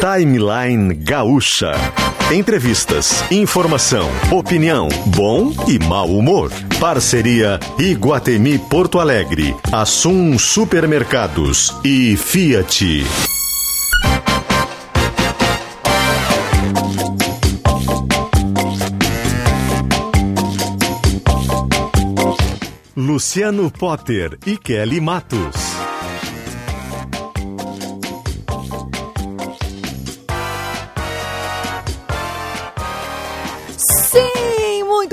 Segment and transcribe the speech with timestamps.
[0.00, 1.72] Timeline Gaúcha.
[2.32, 6.52] Entrevistas, informação, opinião, bom e mau humor.
[6.78, 13.04] Parceria Iguatemi Porto Alegre, Assum Supermercados e Fiat.
[22.94, 25.67] Luciano Potter e Kelly Matos.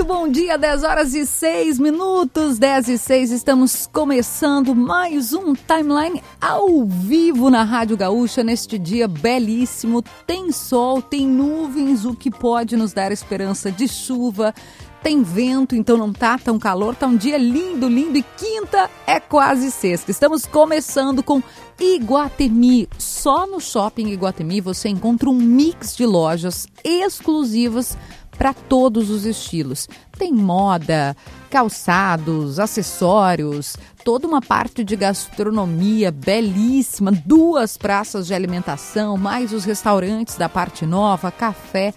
[0.06, 6.22] Bom dia, 10 horas e 6 minutos, 10 e 6, estamos começando mais um timeline
[6.40, 10.04] ao vivo na Rádio Gaúcha neste dia belíssimo.
[10.24, 14.54] Tem sol, tem nuvens, o que pode nos dar esperança de chuva.
[15.02, 19.18] Tem vento, então não tá tão calor, tá um dia lindo, lindo e quinta é
[19.18, 20.12] quase sexta.
[20.12, 21.42] Estamos começando com
[21.80, 22.88] Iguatemi.
[22.96, 27.96] Só no Shopping Iguatemi você encontra um mix de lojas exclusivas
[28.36, 29.88] para todos os estilos.
[30.18, 31.16] Tem moda,
[31.50, 40.36] calçados, acessórios, toda uma parte de gastronomia belíssima, duas praças de alimentação, mais os restaurantes
[40.36, 41.92] da parte nova, café,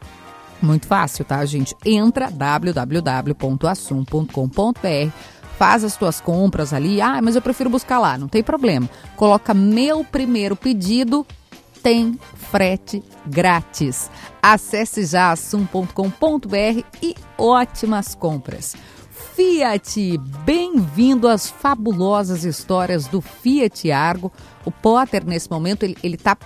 [0.62, 1.74] Muito fácil, tá, gente?
[1.84, 5.10] Entra www.assum.com.br
[5.60, 7.02] faz as tuas compras ali.
[7.02, 8.88] Ah, mas eu prefiro buscar lá, não tem problema.
[9.14, 11.26] Coloca meu primeiro pedido,
[11.82, 14.10] tem frete grátis.
[14.42, 18.74] Acesse já assum.com.br e ótimas compras.
[19.36, 20.16] Fiat,
[20.46, 24.32] bem-vindo às fabulosas histórias do Fiat Argo.
[24.64, 26.38] O Potter, nesse momento, ele, ele tá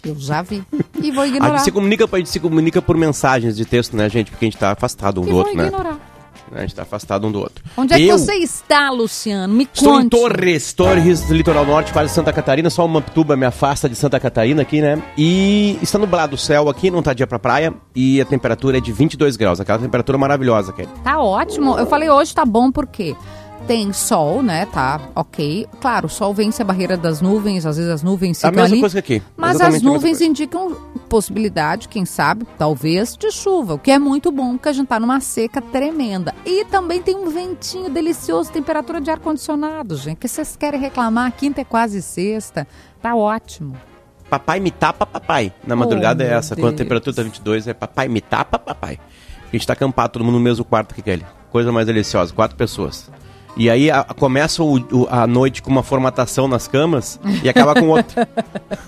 [0.04, 0.62] Eu já vi.
[1.02, 1.54] E vou ignorar.
[1.54, 4.30] A gente se comunica, a gente se comunica por mensagens de texto, né, gente?
[4.30, 5.70] Porque a gente tá afastado um e do outro, né?
[6.54, 7.64] A gente tá afastado um do outro.
[7.76, 9.52] Onde é que você está, Luciano?
[9.52, 10.04] Me Estou conte.
[10.04, 12.70] Estou em Torres, Torres, litoral norte, quase Santa Catarina.
[12.70, 15.02] Só uma tuba me afasta de Santa Catarina aqui, né?
[15.16, 17.72] E está nublado o céu aqui, não tá dia pra praia.
[17.94, 19.60] E a temperatura é de 22 graus.
[19.60, 20.88] Aquela temperatura maravilhosa, Kelly.
[21.04, 21.78] Tá ótimo.
[21.78, 23.14] Eu falei hoje tá bom porque
[23.68, 24.64] tem sol, né?
[24.64, 25.68] Tá, ok.
[25.78, 28.74] Claro, o sol vence a barreira das nuvens, às vezes as nuvens ficam A mesma
[28.74, 29.22] ali, coisa que aqui.
[29.36, 30.74] Mas Exatamente as nuvens indicam
[31.06, 34.98] possibilidade, quem sabe, talvez, de chuva, o que é muito bom, porque a gente tá
[34.98, 36.34] numa seca tremenda.
[36.46, 40.16] E também tem um ventinho delicioso, temperatura de ar-condicionado, gente.
[40.16, 41.30] Que vocês querem reclamar?
[41.32, 42.66] Quinta é quase sexta.
[43.02, 43.76] Tá ótimo.
[44.30, 45.52] Papai me tapa, papai.
[45.66, 46.54] Na madrugada oh, é essa.
[46.54, 46.64] Deus.
[46.66, 48.98] Quando a temperatura tá 22, é papai me tapa, papai.
[49.46, 51.26] A gente tá acampado, todo mundo no mesmo quarto que Kelly.
[51.50, 53.10] Coisa mais deliciosa, quatro pessoas.
[53.58, 57.74] E aí a, começa o, o, a noite com uma formatação nas camas e acaba
[57.74, 58.28] com outra.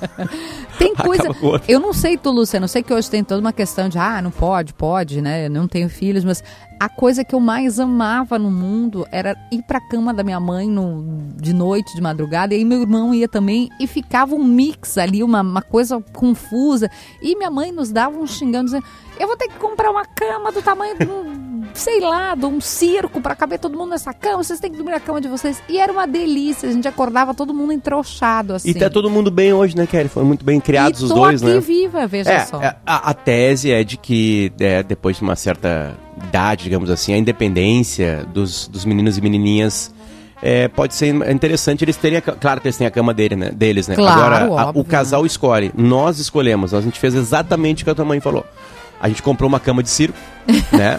[0.79, 1.25] tem coisa.
[1.67, 4.23] Eu não sei tu, Luciano, eu sei que hoje tem toda uma questão de ah,
[4.23, 5.47] não pode, pode, né?
[5.47, 6.45] Eu não tenho filhos, mas
[6.79, 10.69] a coisa que eu mais amava no mundo era ir pra cama da minha mãe
[10.69, 14.97] no, de noite, de madrugada, e aí meu irmão ia também e ficava um mix
[14.97, 16.89] ali, uma, uma coisa confusa.
[17.21, 18.85] E minha mãe nos dava um xingando, dizendo:
[19.19, 21.40] eu vou ter que comprar uma cama do tamanho um,
[21.75, 24.43] sei lá, de um circo para caber todo mundo nessa cama.
[24.43, 25.63] Vocês têm que dormir na cama de vocês.
[25.69, 26.69] E era uma delícia.
[26.69, 28.71] A gente acordava todo mundo entrochado, assim.
[28.71, 30.09] E tá todo mundo bem hoje, né, Kelly?
[30.09, 31.61] Foram muito bem criados e os dois, né?
[31.61, 32.61] viva, veja é, só.
[32.63, 37.13] É, a, a, tese é de que é, depois de uma certa idade, digamos assim,
[37.13, 39.93] a independência dos, dos meninos e menininhas
[40.43, 43.51] é, pode ser interessante eles terem, a, claro que eles têm a cama dele, né,
[43.51, 43.95] deles, né?
[43.95, 47.95] Claro, Agora, a, o casal escolhe, nós escolhemos, a gente fez exatamente o que a
[47.95, 48.45] tua mãe falou.
[49.01, 50.19] A gente comprou uma cama de circo,
[50.73, 50.97] né?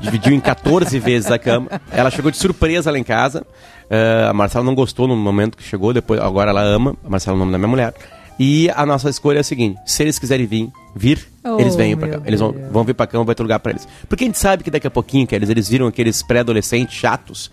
[0.00, 1.68] Dividiu em 14 vezes a cama.
[1.90, 3.46] Ela chegou de surpresa lá em casa.
[3.90, 6.96] Uh, a Marcela não gostou no momento que chegou, depois agora ela ama.
[7.04, 7.94] A Marcela é o nome da minha mulher.
[8.38, 11.96] E a nossa escolha é a seguinte: se eles quiserem vir, vir, oh, eles vêm
[11.96, 12.22] pra cá.
[12.24, 13.86] Eles vão, vão vir pra cá, vai ter lugar pra eles.
[14.08, 17.50] Porque a gente sabe que daqui a pouquinho, que eles, eles viram aqueles pré-adolescentes chatos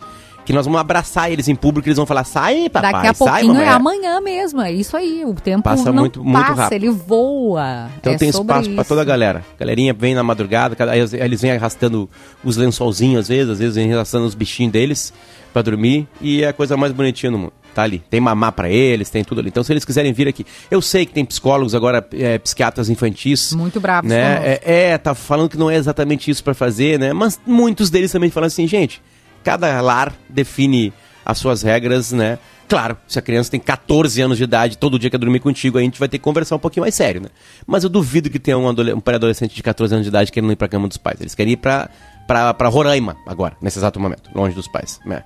[0.48, 3.42] que nós vamos abraçar eles em público, eles vão falar, sai, papai, Daqui a sai,
[3.42, 6.84] pouquinho é amanhã mesmo, é isso aí, o tempo passa não muito, muito passa, rápido.
[6.86, 7.90] ele voa.
[8.00, 9.44] Então é tem espaço para toda a galera.
[9.58, 10.74] A galerinha vem na madrugada,
[11.22, 12.10] eles vêm arrastando
[12.46, 15.14] os lençolzinhos às vezes, às vezes vêm arrastando os bichinhos deles
[15.52, 17.54] para dormir e é a coisa mais bonitinha no mundo.
[17.76, 18.02] Tá ali.
[18.10, 19.50] Tem mamar para eles, tem tudo ali.
[19.50, 23.52] Então, se eles quiserem vir aqui, eu sei que tem psicólogos agora, é, psiquiatras infantis.
[23.52, 24.60] Muito bravos, né?
[24.64, 27.12] É, é, tá falando que não é exatamente isso para fazer, né?
[27.12, 29.02] Mas muitos deles também falam assim, gente,
[29.48, 30.92] cada lar define
[31.26, 32.38] as suas regras, né?
[32.68, 35.82] Claro, se a criança tem 14 anos de idade, todo dia quer dormir contigo, a
[35.82, 37.30] gente vai ter que conversar um pouquinho mais sério, né?
[37.66, 40.58] Mas eu duvido que tenha um, um pré-adolescente de 14 anos de idade querendo ir
[40.58, 41.22] pra cama dos pais.
[41.22, 41.90] Eles querem ir pra,
[42.28, 45.24] pra, pra Roraima agora, nesse exato momento, longe dos pais, né?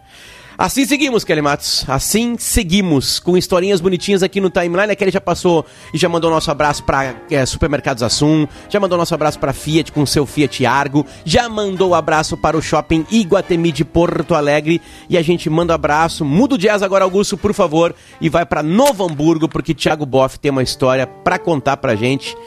[0.62, 1.84] Assim seguimos, Kelly Matos.
[1.88, 4.92] Assim seguimos, com historinhas bonitinhas aqui no timeline.
[4.92, 8.96] A Kelly já passou e já mandou nosso abraço para é, Supermercados Assum, já mandou
[8.96, 13.08] nosso abraço para Fiat com seu Fiat Argo, já mandou o abraço para o Shopping
[13.10, 14.80] Iguatemi de Porto Alegre.
[15.10, 18.62] E a gente manda abraço, muda o jazz agora, Augusto, por favor, e vai para
[18.62, 22.38] Novo Hamburgo, porque Thiago Boff tem uma história para contar pra gente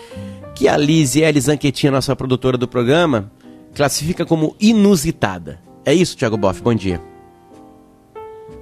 [0.54, 3.28] que a Liz e nossa produtora do programa,
[3.74, 5.58] classifica como inusitada.
[5.84, 7.13] É isso, Thiago Boff, bom dia.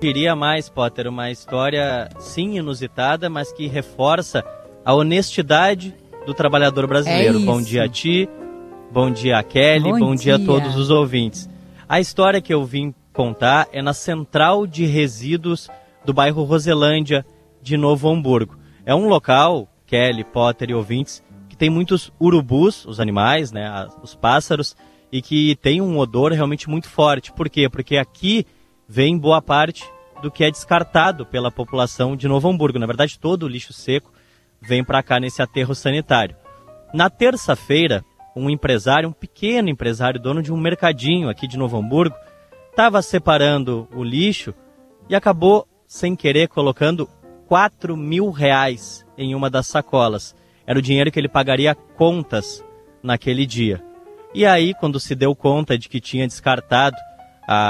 [0.02, 4.44] Diria mais, Potter, uma história sim inusitada, mas que reforça
[4.84, 5.94] a honestidade
[6.26, 7.40] do trabalhador brasileiro.
[7.40, 8.28] É bom dia a ti,
[8.90, 10.36] bom dia a Kelly, bom, bom dia.
[10.36, 11.48] dia a todos os ouvintes.
[11.88, 15.70] A história que eu vim contar é na central de resíduos
[16.04, 17.24] do bairro Roselândia
[17.62, 18.58] de Novo Hamburgo.
[18.84, 24.16] É um local, Kelly, Potter e ouvintes, que tem muitos urubus, os animais, né, os
[24.16, 24.74] pássaros,
[25.12, 27.32] e que tem um odor realmente muito forte.
[27.32, 27.68] Por quê?
[27.68, 28.44] Porque aqui
[28.88, 29.84] vem boa parte
[30.22, 32.78] do que é descartado pela população de Novo Hamburgo.
[32.78, 34.12] Na verdade, todo o lixo seco
[34.60, 36.36] vem para cá nesse aterro sanitário.
[36.94, 38.04] Na terça-feira,
[38.36, 42.14] um empresário, um pequeno empresário, dono de um mercadinho aqui de Novo Hamburgo,
[42.70, 44.54] estava separando o lixo
[45.08, 47.08] e acabou, sem querer, colocando
[47.46, 50.34] 4 mil reais em uma das sacolas.
[50.66, 52.64] Era o dinheiro que ele pagaria contas
[53.02, 53.82] naquele dia.
[54.32, 56.96] E aí, quando se deu conta de que tinha descartado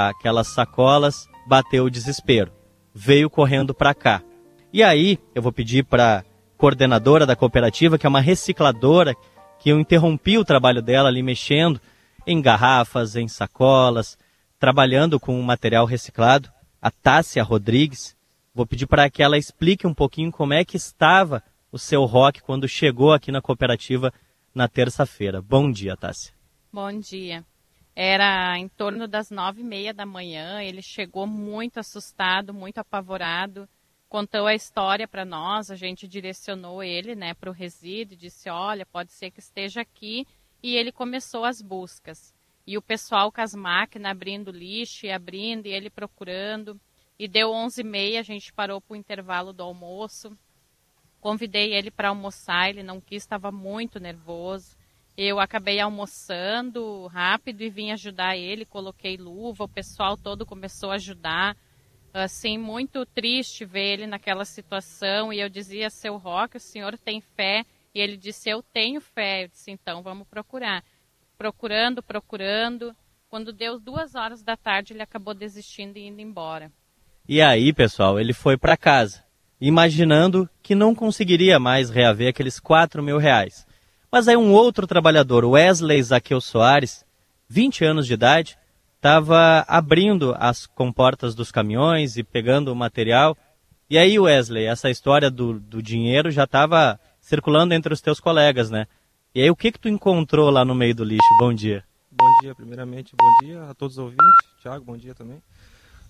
[0.09, 2.51] aquelas sacolas, bateu o desespero.
[2.93, 4.21] Veio correndo para cá.
[4.71, 6.23] E aí, eu vou pedir para
[6.57, 9.15] coordenadora da cooperativa, que é uma recicladora,
[9.59, 11.79] que eu interrompi o trabalho dela ali mexendo
[12.25, 14.17] em garrafas, em sacolas,
[14.59, 16.49] trabalhando com material reciclado,
[16.81, 18.15] a Tássia Rodrigues.
[18.53, 22.41] Vou pedir para que ela explique um pouquinho como é que estava o seu rock
[22.41, 24.13] quando chegou aqui na cooperativa
[24.53, 25.41] na terça-feira.
[25.41, 26.33] Bom dia, Tássia.
[26.71, 27.43] Bom dia.
[27.95, 30.61] Era em torno das nove e meia da manhã.
[30.63, 33.69] Ele chegou muito assustado, muito apavorado.
[34.09, 35.69] Contou a história para nós.
[35.69, 38.17] A gente direcionou ele, né, para o resíduo.
[38.17, 40.25] Disse: olha, pode ser que esteja aqui.
[40.61, 42.33] E ele começou as buscas.
[42.65, 46.79] E o pessoal com as máquinas abrindo lixo e abrindo e ele procurando.
[47.19, 48.21] E deu onze e meia.
[48.21, 50.35] A gente parou para o intervalo do almoço.
[51.19, 52.69] Convidei ele para almoçar.
[52.69, 54.75] Ele não quis, estava muito nervoso.
[55.15, 60.95] Eu acabei almoçando rápido e vim ajudar ele, coloquei luva, o pessoal todo começou a
[60.95, 61.55] ajudar.
[62.11, 65.33] Assim, muito triste ver ele naquela situação.
[65.33, 67.65] E eu dizia, seu Roque, o senhor tem fé?
[67.93, 69.43] E ele disse, eu tenho fé.
[69.43, 70.83] Eu disse, então vamos procurar.
[71.37, 72.95] Procurando, procurando.
[73.29, 76.71] Quando deu duas horas da tarde, ele acabou desistindo e indo embora.
[77.27, 79.23] E aí, pessoal, ele foi para casa,
[79.59, 83.65] imaginando que não conseguiria mais reaver aqueles quatro mil reais.
[84.13, 87.03] Mas aí um outro trabalhador, Wesley Zaqueu Soares,
[87.49, 88.55] 20 anos de idade,
[88.95, 93.35] estava abrindo as comportas dos caminhões e pegando o material.
[93.89, 98.69] E aí, Wesley, essa história do, do dinheiro já estava circulando entre os teus colegas,
[98.69, 98.85] né?
[99.33, 101.25] E aí, o que que tu encontrou lá no meio do lixo?
[101.39, 101.83] Bom dia.
[102.11, 104.27] Bom dia, primeiramente, bom dia a todos os ouvintes.
[104.61, 105.41] Tiago, bom dia também.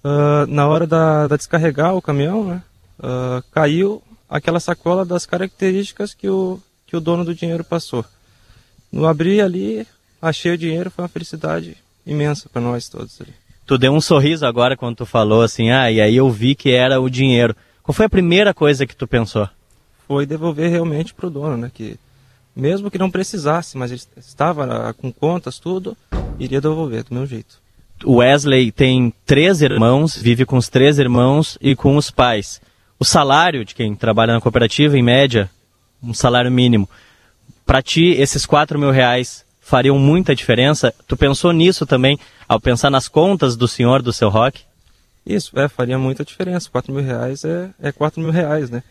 [0.04, 2.64] Uh, na hora da, da, descarregar o caminhão, né,
[3.00, 6.60] uh, caiu aquela sacola das características que o,
[6.94, 8.06] que o dono do dinheiro passou.
[8.92, 9.88] No abrir ali,
[10.22, 13.34] achei o dinheiro, foi uma felicidade imensa para nós todos ali.
[13.66, 16.70] Tu deu um sorriso agora quando tu falou assim, ah, e aí eu vi que
[16.70, 17.56] era o dinheiro.
[17.82, 19.50] Qual foi a primeira coisa que tu pensou?
[20.08, 21.72] Foi devolver realmente para o dono, né?
[21.74, 21.98] Que
[22.56, 25.98] mesmo que não precisasse, mas ele estava com contas, tudo,
[26.38, 27.58] iria devolver do meu jeito.
[28.06, 32.62] O Wesley tem três irmãos, vive com os três irmãos e com os pais.
[33.00, 35.50] O salário de quem trabalha na cooperativa, em média,
[36.04, 36.90] um salário mínimo.
[37.66, 40.94] Para ti, esses 4 mil reais fariam muita diferença?
[41.08, 44.62] Tu pensou nisso também ao pensar nas contas do senhor, do seu rock?
[45.26, 46.70] Isso, é, faria muita diferença.
[46.70, 48.84] 4 mil reais é, é 4 mil reais, né?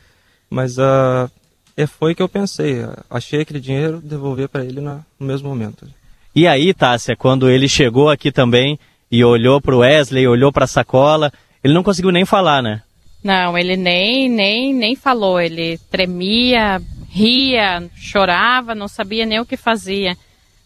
[0.48, 1.30] Mas uh,
[1.76, 2.84] E foi que eu pensei.
[3.10, 5.86] Achei aquele dinheiro, devolver para ele no mesmo momento.
[6.34, 8.78] E aí, Tássia, quando ele chegou aqui também
[9.10, 11.30] e olhou para o Wesley, olhou para a sacola,
[11.62, 12.82] ele não conseguiu nem falar, né?
[13.22, 15.40] Não, ele nem, nem, nem falou.
[15.40, 16.80] Ele tremia,
[17.12, 20.16] ria, chorava, não sabia nem o que fazia.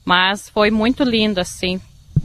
[0.05, 1.81] Mas foi muito lindo, assim,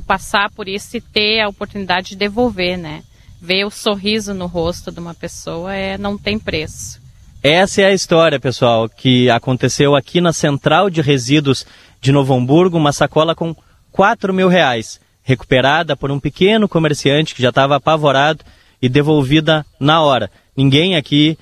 [0.05, 3.01] passar por isso e ter a oportunidade de devolver, né?
[3.41, 7.01] Ver o sorriso no rosto de uma pessoa é, não tem preço.
[7.41, 11.65] Essa é a história, pessoal, que aconteceu aqui na Central de Resíduos
[11.99, 13.55] de Novo Hamburgo, uma sacola com
[13.91, 18.45] 4 mil reais, recuperada por um pequeno comerciante que já estava apavorado
[18.79, 20.29] e devolvida na hora.
[20.55, 21.35] Ninguém aqui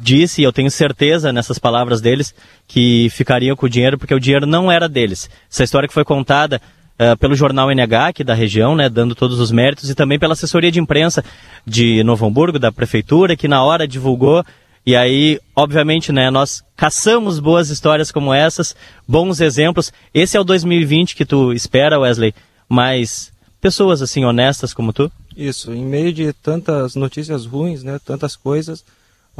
[0.00, 2.34] disse, e eu tenho certeza nessas palavras deles,
[2.66, 5.28] que ficariam com o dinheiro porque o dinheiro não era deles.
[5.50, 6.60] Essa história que foi contada
[6.98, 10.32] uh, pelo jornal NH aqui da região, né, dando todos os méritos, e também pela
[10.32, 11.22] assessoria de imprensa
[11.66, 14.44] de Novo Hamburgo, da prefeitura, que na hora divulgou
[14.84, 18.74] e aí, obviamente, né, nós caçamos boas histórias como essas,
[19.06, 19.92] bons exemplos.
[20.12, 22.34] Esse é o 2020 que tu espera, Wesley,
[22.68, 23.30] mas
[23.60, 25.12] pessoas assim honestas como tu?
[25.36, 28.82] Isso, em meio de tantas notícias ruins, né, tantas coisas,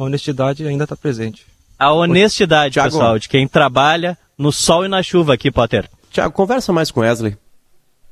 [0.00, 1.47] a honestidade ainda está presente.
[1.78, 5.88] A honestidade, pessoal, de quem trabalha no sol e na chuva aqui, Potter.
[6.11, 7.37] Tiago, conversa mais com Wesley.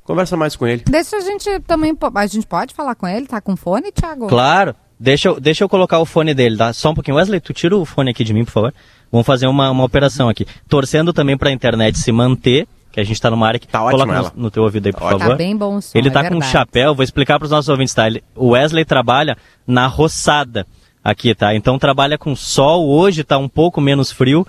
[0.05, 0.85] Conversa mais com ele.
[0.87, 1.97] Deixa a gente também.
[2.15, 3.27] A gente pode falar com ele?
[3.27, 4.27] Tá com fone, Thiago?
[4.27, 4.75] Claro.
[5.01, 6.73] Deixa eu, deixa eu colocar o fone dele, tá?
[6.73, 7.17] Só um pouquinho.
[7.17, 8.75] Wesley, tu tira o fone aqui de mim, por favor.
[9.13, 10.47] Vamos fazer uma, uma operação aqui.
[10.69, 13.79] Torcendo também para a internet se manter, que a gente está numa área que tá
[13.79, 15.29] coloca no, no, teu ouvido aí, por tá favor.
[15.29, 17.51] Tá bem bom o som, Ele tá é com um chapéu, vou explicar para os
[17.51, 18.07] nossos ouvintes, tá?
[18.07, 20.67] Ele, o Wesley trabalha na roçada
[21.03, 21.55] aqui, tá?
[21.55, 24.47] Então trabalha com sol, hoje tá um pouco menos frio,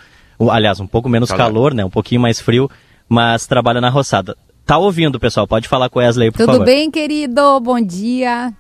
[0.49, 1.85] aliás, um pouco menos calor, calor né?
[1.85, 2.69] Um pouquinho mais frio,
[3.07, 4.35] mas trabalha na roçada.
[4.65, 5.47] Tá ouvindo, pessoal?
[5.47, 6.59] Pode falar com o Wesley, por Tudo favor.
[6.59, 7.59] Tudo bem, querido?
[7.59, 8.53] Bom dia.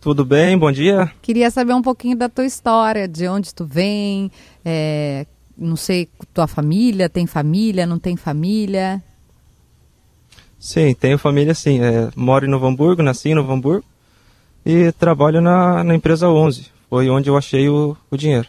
[0.00, 0.56] Tudo bem?
[0.56, 1.10] Bom dia.
[1.20, 4.30] Queria saber um pouquinho da tua história, de onde tu vem,
[4.64, 9.02] é, não sei, tua família, tem família, não tem família?
[10.58, 11.80] Sim, tenho família sim.
[11.80, 13.84] É, moro em Novo Hamburgo, nasci em Novo Hamburgo
[14.64, 16.66] e trabalho na, na empresa 11.
[16.88, 18.48] Foi onde eu achei o, o dinheiro.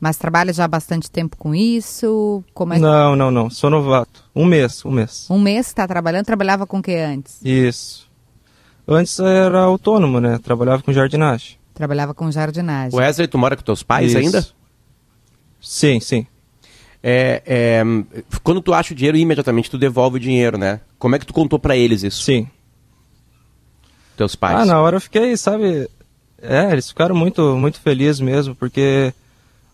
[0.00, 2.42] Mas trabalha já há bastante tempo com isso?
[2.52, 2.82] Como é que...
[2.82, 3.48] Não, não, não.
[3.48, 4.24] Sou novato.
[4.34, 5.28] Um mês, um mês.
[5.30, 6.24] Um mês está trabalhando?
[6.24, 7.38] Trabalhava com o que antes?
[7.44, 8.10] Isso.
[8.86, 10.38] Antes era autônomo, né?
[10.42, 11.56] Trabalhava com jardinagem.
[11.72, 12.98] Trabalhava com jardinagem.
[12.98, 14.18] Wesley, tu mora com teus pais Isso.
[14.18, 14.46] ainda?
[15.60, 16.26] Sim, sim.
[17.02, 17.82] É, é,
[18.42, 20.80] quando tu acha o dinheiro, imediatamente tu devolve o dinheiro, né?
[20.98, 22.22] Como é que tu contou para eles isso?
[22.22, 22.48] Sim.
[24.16, 24.56] Teus pais?
[24.56, 25.88] Ah, na hora eu fiquei, sabe...
[26.40, 29.14] É, eles ficaram muito, muito felizes mesmo, porque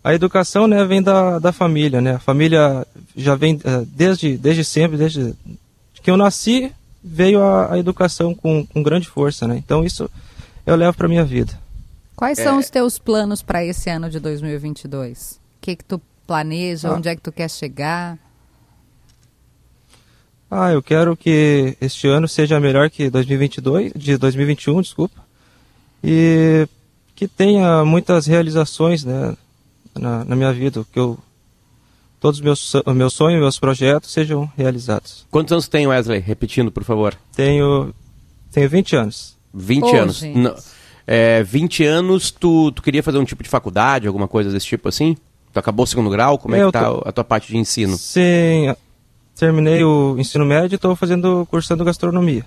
[0.04, 2.16] a educação, né, vem da, da família, né?
[2.16, 5.34] A família já vem é, desde, desde sempre, desde
[6.02, 9.56] que eu nasci, veio a, a educação com, com, grande força, né?
[9.56, 10.10] Então isso
[10.64, 11.52] eu levo para minha vida.
[12.14, 12.44] Quais é...
[12.44, 15.32] são os teus planos para esse ano de 2022?
[15.32, 16.88] O que que tu planeja?
[16.88, 16.94] Ah.
[16.94, 18.18] Onde é que tu quer chegar?
[20.50, 25.20] Ah, eu quero que este ano seja melhor que 2022, de 2021, desculpa,
[26.02, 26.66] e
[27.14, 29.36] que tenha muitas realizações, né,
[29.98, 31.18] na, na minha vida, que eu
[32.20, 35.26] todos os meus, meus sonhos, meus projetos sejam realizados.
[35.30, 36.20] Quantos anos tem, Wesley?
[36.20, 37.14] Repetindo, por favor.
[37.34, 37.94] Tenho,
[38.50, 39.36] tenho 20 anos.
[39.54, 40.22] 20 oh, anos.
[40.22, 40.54] Não,
[41.06, 44.88] é, 20 anos, tu, tu queria fazer um tipo de faculdade, alguma coisa desse tipo
[44.88, 45.16] assim?
[45.52, 46.38] Tu acabou o segundo grau?
[46.38, 47.02] Como é Eu que tá tô...
[47.04, 47.96] a tua parte de ensino?
[47.96, 48.74] Sim,
[49.38, 52.44] terminei o ensino médio e estou fazendo, cursando gastronomia.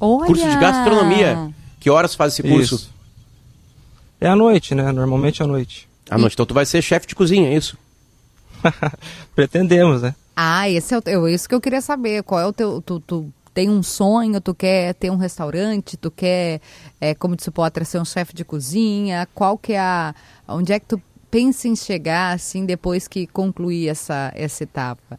[0.00, 0.26] Olha!
[0.26, 1.50] Curso de gastronomia?
[1.78, 2.74] Que horas faz esse curso?
[2.74, 2.90] Isso.
[4.20, 4.90] É à noite, né?
[4.90, 5.88] Normalmente à noite.
[6.10, 6.34] À noite.
[6.34, 7.78] Então tu vai ser chefe de cozinha, é isso?
[9.34, 10.14] Pretendemos, né?
[10.34, 12.22] Ah, esse é o, isso que eu queria saber.
[12.22, 12.82] Qual é o teu.
[12.82, 16.60] Tu, tu tem um sonho, tu quer ter um restaurante, tu quer,
[17.00, 19.28] é, como disse o Potter, ser um chefe de cozinha?
[19.34, 20.14] Qual que é a.
[20.48, 25.18] Onde é que tu pensa em chegar, assim, depois que concluir essa, essa etapa?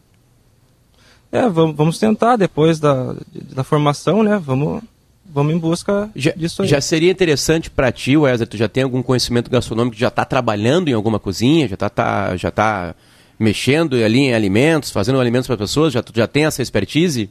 [1.34, 3.12] É, vamos, vamos tentar depois da,
[3.52, 4.40] da formação, né?
[4.40, 4.80] Vamos,
[5.26, 6.68] vamos em busca já, disso aí.
[6.68, 10.88] Já seria interessante para ti, Wesley, tu já tem algum conhecimento gastronômico, já está trabalhando
[10.88, 12.94] em alguma cozinha, já está tá, já tá
[13.36, 15.92] mexendo ali em alimentos, fazendo alimentos para pessoas?
[15.92, 17.28] Já, já tem essa expertise?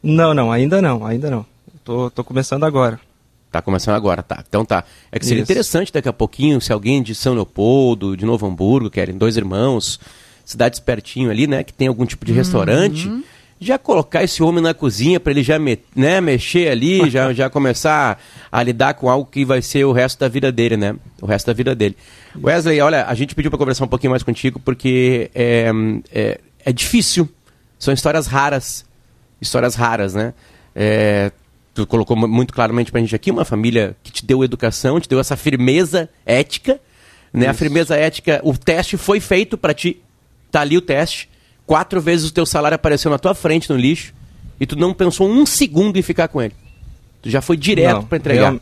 [0.00, 1.44] Não, não, ainda não, ainda não.
[1.82, 3.00] Tô, tô começando agora.
[3.50, 4.44] Tá começando agora, tá.
[4.48, 4.84] Então tá.
[5.10, 5.50] É que seria Isso.
[5.50, 9.98] interessante daqui a pouquinho, se alguém de São Leopoldo, de Novo Hamburgo, querem dois irmãos,
[10.44, 12.38] cidade pertinho ali, né, que tem algum tipo de uhum.
[12.38, 13.10] restaurante,
[13.60, 17.48] já colocar esse homem na cozinha para ele já me, né, mexer ali, já, já
[17.48, 18.20] começar
[18.50, 20.94] a lidar com algo que vai ser o resto da vida dele, né?
[21.20, 21.96] O resto da vida dele.
[22.40, 25.70] Wesley, olha, a gente pediu para conversar um pouquinho mais contigo porque é,
[26.12, 27.28] é, é difícil.
[27.78, 28.84] São histórias raras.
[29.40, 30.34] Histórias raras, né?
[30.74, 31.30] É,
[31.72, 35.08] tu colocou muito claramente para a gente aqui uma família que te deu educação, te
[35.08, 36.80] deu essa firmeza ética,
[37.32, 37.48] Né?
[37.48, 40.00] A firmeza ética, o teste foi feito para ti.
[40.54, 41.28] Tá ali o teste.
[41.66, 44.14] Quatro vezes o teu salário apareceu na tua frente no lixo
[44.60, 46.54] e tu não pensou um segundo em ficar com ele.
[47.20, 48.50] Tu já foi direto para entregar.
[48.50, 48.60] Real...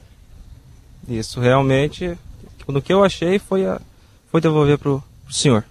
[1.07, 2.17] Isso, realmente,
[2.67, 3.79] no que eu achei foi, a...
[4.31, 5.67] foi devolver pro, pro senhor.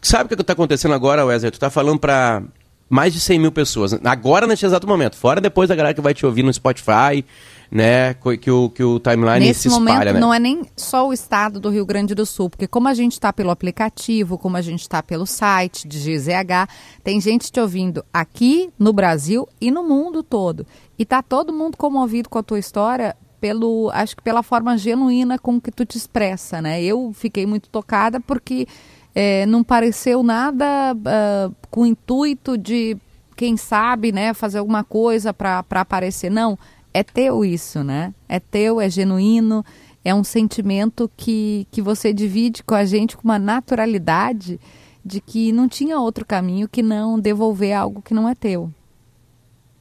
[0.00, 1.50] Sabe o que está acontecendo agora, Wesley?
[1.50, 2.44] Tu está falando para
[2.92, 3.94] mais de 100 mil pessoas.
[4.04, 5.16] Agora, nesse exato momento.
[5.16, 7.24] Fora depois da galera que vai te ouvir no Spotify,
[7.70, 8.12] né?
[8.12, 10.20] Que o, que o timeline Nesse se espalha, momento, né?
[10.20, 13.12] não é nem só o estado do Rio Grande do Sul, porque como a gente
[13.12, 16.68] está pelo aplicativo, como a gente está pelo site de GZH,
[17.02, 20.66] tem gente te ouvindo aqui no Brasil e no mundo todo.
[20.98, 25.38] E tá todo mundo comovido com a tua história pelo, acho que pela forma genuína
[25.38, 26.82] com que tu te expressa, né?
[26.82, 28.68] Eu fiquei muito tocada porque
[29.14, 32.96] é, não pareceu nada uh, com o intuito de,
[33.36, 36.30] quem sabe, né, fazer alguma coisa para aparecer.
[36.30, 36.58] Não,
[36.94, 38.14] é teu isso, né?
[38.28, 39.64] É teu, é genuíno,
[40.04, 44.60] é um sentimento que, que você divide com a gente com uma naturalidade
[45.04, 48.72] de que não tinha outro caminho que não devolver algo que não é teu.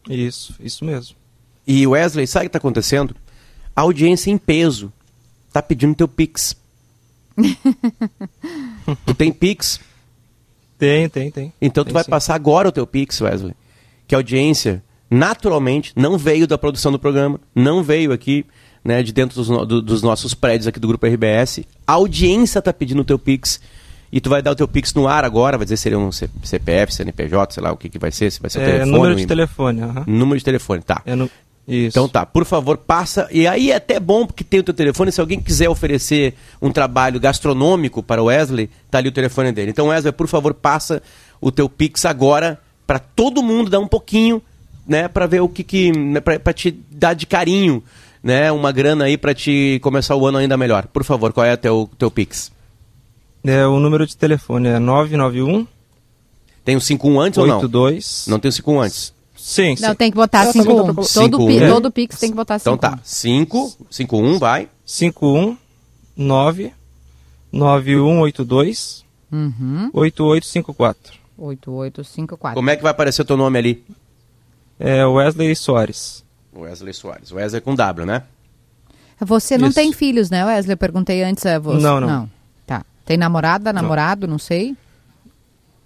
[0.09, 1.15] Isso, isso mesmo.
[1.67, 3.15] E Wesley, sabe o que está acontecendo?
[3.75, 4.91] A audiência em peso
[5.47, 6.55] está pedindo teu Pix.
[9.05, 9.79] tu tem Pix?
[10.77, 11.53] Tem, tem, tem.
[11.61, 12.09] Então tem, tu vai sim.
[12.09, 13.53] passar agora o teu Pix, Wesley.
[14.07, 18.45] Que a audiência naturalmente, não veio da produção do programa, não veio aqui
[18.83, 21.59] né, de dentro dos, do, dos, nossos prédios aqui do Grupo RBS.
[21.85, 23.59] A audiência está pedindo o teu Pix.
[24.13, 26.11] E tu vai dar o teu Pix no ar agora, vai dizer se seria um
[26.11, 28.91] CPF, CNPJ, sei lá o que, que vai ser, se vai ser é, telefone.
[28.91, 30.03] Número de telefone, uhum.
[30.05, 31.01] Número de telefone, tá.
[31.05, 31.31] É no...
[31.71, 31.97] Isso.
[31.97, 33.29] Então tá, por favor, passa.
[33.31, 35.09] E aí é até bom porque tem o teu telefone.
[35.09, 39.71] Se alguém quiser oferecer um trabalho gastronômico para o Wesley, tá ali o telefone dele.
[39.71, 41.01] Então, Wesley, por favor, passa
[41.39, 44.41] o teu Pix agora para todo mundo dar um pouquinho
[44.85, 47.81] né, para ver o que que né, para te dar de carinho,
[48.21, 50.87] né, uma grana aí para te começar o ano ainda melhor.
[50.87, 52.51] Por favor, qual é o teu teu Pix?
[53.45, 55.65] É, o número de telefone é 991
[56.65, 58.27] Tem o 51 antes 82.
[58.27, 58.35] ou não?
[58.35, 59.20] Não tem o 51 antes.
[59.41, 59.81] Sim, sim.
[59.83, 60.93] Não, tem que botar 51.
[60.93, 61.67] Todo, Cinco, pi, um.
[61.67, 62.75] todo Pix tem que botar 51.
[62.75, 64.69] Então tá, 5, 51 vai.
[64.85, 65.57] 51
[66.15, 66.71] 9
[67.51, 69.89] 9182 Uhum.
[69.93, 71.13] 8854.
[71.37, 72.55] 8854.
[72.55, 73.83] Como é que vai aparecer o teu nome ali?
[74.77, 76.23] É Wesley Soares.
[76.53, 77.31] Wesley Soares.
[77.31, 78.23] Wesley com W, né?
[79.21, 79.75] Você não Isso.
[79.75, 80.73] tem filhos, né, Wesley?
[80.73, 81.81] Eu perguntei antes a você.
[81.81, 82.29] Não, não.
[82.67, 82.83] Tá.
[83.05, 84.75] Tem namorada, namorado, não, sei?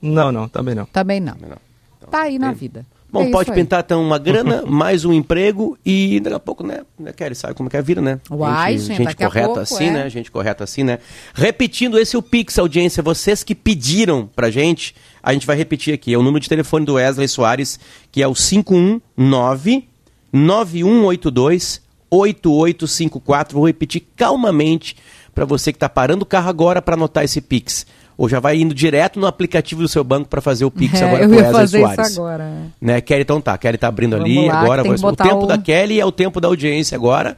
[0.01, 0.85] Não, não, também não.
[0.87, 1.35] Também não.
[1.39, 1.57] Não.
[1.97, 2.85] Então, Tá aí na tem- vida.
[3.15, 6.81] Bom, É pode pintar então uma grana, mais um emprego e daqui a pouco, né?
[6.99, 8.19] né, Kelly, sabe como é que é a vida, né?
[8.29, 9.91] Uai, gente, gente, a correta pouco, assim, é.
[9.91, 10.09] né?
[10.09, 10.99] Gente correta assim, né?
[11.33, 13.01] Repetindo, esse é o Pix, audiência.
[13.01, 16.13] Vocês que pediram pra gente, a gente vai repetir aqui.
[16.13, 17.79] É o número de telefone do Wesley Soares,
[18.11, 19.87] que é o 519
[20.33, 23.55] 9182 8854.
[23.57, 24.97] Vou repetir calmamente
[25.33, 27.85] para você que está parando o carro agora para anotar esse Pix.
[28.17, 31.05] Ou já vai indo direto no aplicativo do seu banco para fazer o Pix É,
[31.05, 32.09] agora eu pro ia Wesley fazer Soares.
[32.11, 32.51] isso agora.
[32.79, 33.57] Né, Kelly, então tá.
[33.57, 34.83] Kelly tá abrindo Vamos ali lá, agora.
[34.83, 37.35] vai- o tempo o- da Kelly é o tempo da audiência agora.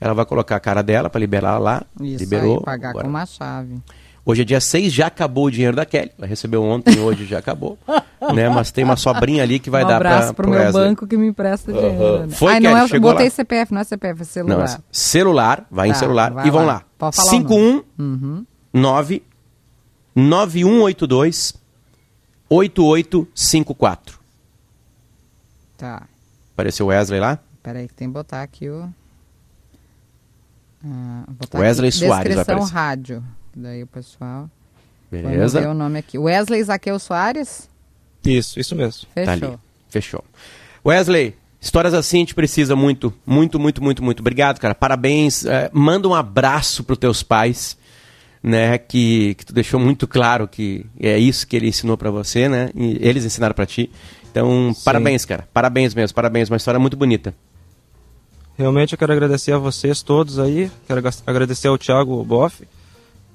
[0.00, 1.82] Ela vai colocar a cara dela para liberar lá.
[2.00, 2.58] Isso Liberou.
[2.58, 3.04] aí, pagar agora.
[3.04, 3.76] com uma chave.
[4.24, 6.10] Hoje é dia 6, já acabou o dinheiro da Kelly.
[6.18, 7.78] Ela recebeu ontem, hoje já acabou.
[8.34, 8.50] né?
[8.50, 11.16] Mas tem uma sobrinha ali que vai um dar abraço para pro meu banco que
[11.16, 12.26] me empresta dinheiro.
[12.26, 12.28] né?
[12.28, 13.30] Foi, Ai, não Kelly, é, chegou botei lá.
[13.30, 14.56] CPF, não é CPF, é celular.
[14.58, 16.74] Não, é celular, vai em Tá, celular vai e vão lá.
[16.74, 16.82] lá.
[16.98, 18.44] Pode falar o 51 Uhum.
[18.74, 19.22] 9
[20.18, 21.54] 9182
[22.50, 24.18] 8854.
[25.76, 26.08] Tá.
[26.52, 27.38] Apareceu o Wesley lá?
[27.62, 28.88] Peraí que tem que botar aqui o...
[30.84, 33.24] Ah, botar Wesley aqui, Soares Descrição rádio.
[33.54, 34.50] Daí o pessoal...
[35.10, 35.60] Beleza?
[35.60, 36.18] ver o nome aqui.
[36.18, 37.68] Wesley Zaqueu Soares?
[38.24, 39.06] Isso, isso mesmo.
[39.14, 39.48] Tá Fechou.
[39.48, 39.58] ali.
[39.88, 40.24] Fechou.
[40.84, 44.20] Wesley, histórias assim a gente precisa muito, muito, muito, muito, muito.
[44.20, 44.74] Obrigado, cara.
[44.74, 45.46] Parabéns.
[45.46, 47.77] É, manda um abraço pros teus pais,
[48.42, 48.78] né?
[48.78, 52.70] Que, que tu deixou muito claro que é isso que ele ensinou pra você, né?
[52.74, 53.90] E eles ensinaram pra ti.
[54.30, 54.82] Então, Sim.
[54.84, 55.48] parabéns, cara.
[55.52, 56.48] Parabéns mesmo, parabéns.
[56.48, 57.34] Uma história muito bonita.
[58.58, 62.66] Realmente eu quero agradecer a vocês todos aí, quero agradecer ao Thiago Boff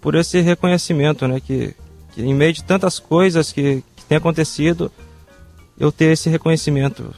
[0.01, 1.73] por esse reconhecimento, né, que,
[2.11, 4.91] que em meio de tantas coisas que, que tem acontecido,
[5.79, 7.15] eu ter esse reconhecimento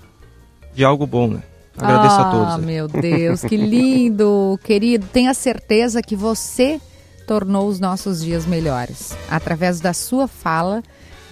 [0.76, 1.41] de algo bom, né.
[1.76, 2.54] Agradeço ah, a todos.
[2.56, 2.62] aí.
[2.62, 5.08] meu Deus, que lindo, querido.
[5.12, 6.80] Tenha certeza que você
[7.25, 9.15] tornou os nossos dias melhores.
[9.29, 10.83] Através da sua fala,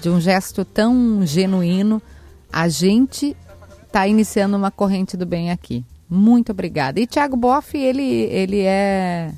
[0.02, 2.02] de um gesto tão genuíno,
[2.52, 3.36] a gente
[3.86, 5.86] está iniciando uma corrente do bem aqui.
[6.10, 7.00] Muito obrigada.
[7.00, 9.32] E Thiago Boff, ele, ele é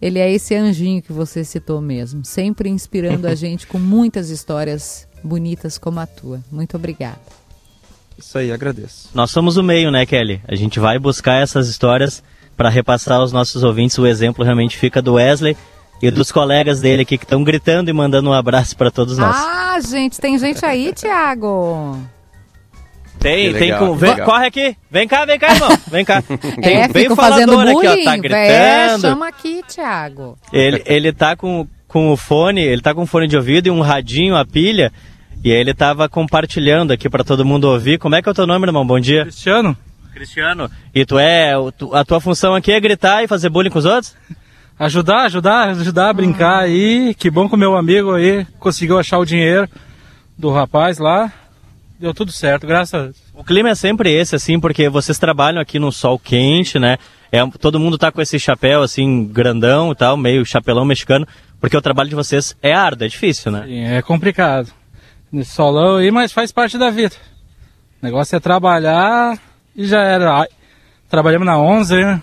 [0.00, 5.08] ele é esse anjinho que você citou mesmo, sempre inspirando a gente com muitas histórias
[5.22, 6.40] bonitas como a tua.
[6.50, 7.20] Muito obrigada.
[8.16, 9.08] Isso aí, agradeço.
[9.14, 10.40] Nós somos o meio, né, Kelly?
[10.46, 12.22] A gente vai buscar essas histórias
[12.58, 13.96] para repassar aos nossos ouvintes.
[13.96, 15.56] O exemplo realmente fica do Wesley,
[16.02, 19.36] e dos colegas dele aqui que estão gritando e mandando um abraço para todos nós.
[19.36, 21.98] Ah, gente, tem gente aí, Tiago.
[23.18, 23.94] Tem, tem com.
[23.94, 24.76] Vem, corre aqui.
[24.88, 25.78] Vem cá, vem cá, irmão.
[25.88, 26.22] Vem cá.
[26.62, 28.04] Tem é, bem falador aqui, ó.
[28.04, 28.38] Tá gritando.
[28.38, 30.38] É, chama aqui, Tiago.
[30.52, 33.70] Ele, ele tá com, com o fone, ele tá com o fone de ouvido e
[33.72, 34.92] um radinho, a pilha.
[35.44, 37.98] E ele tava compartilhando aqui para todo mundo ouvir.
[37.98, 38.86] Como é que é o teu nome, irmão?
[38.86, 39.22] Bom dia.
[39.22, 39.76] Cristiano.
[40.18, 40.68] Cristiano.
[40.92, 41.52] E tu é.
[41.92, 44.16] A tua função aqui é gritar e fazer bullying com os outros?
[44.80, 47.12] Ajudar, ajudar, ajudar a brincar aí.
[47.12, 49.68] Que bom que o meu amigo aí conseguiu achar o dinheiro
[50.36, 51.32] do rapaz lá.
[51.98, 53.16] Deu tudo certo, graças a Deus.
[53.34, 56.96] O clima é sempre esse, assim, porque vocês trabalham aqui no sol quente, né?
[57.32, 61.26] É, todo mundo tá com esse chapéu, assim, grandão e tal, meio chapelão mexicano,
[61.60, 63.64] porque o trabalho de vocês é árduo, é difícil, né?
[63.66, 64.70] Sim, é complicado.
[65.32, 67.16] Nesse solão aí, mas faz parte da vida.
[68.00, 69.36] O negócio é trabalhar
[69.78, 70.46] e já era.
[71.08, 72.22] Trabalhamos na 11, né?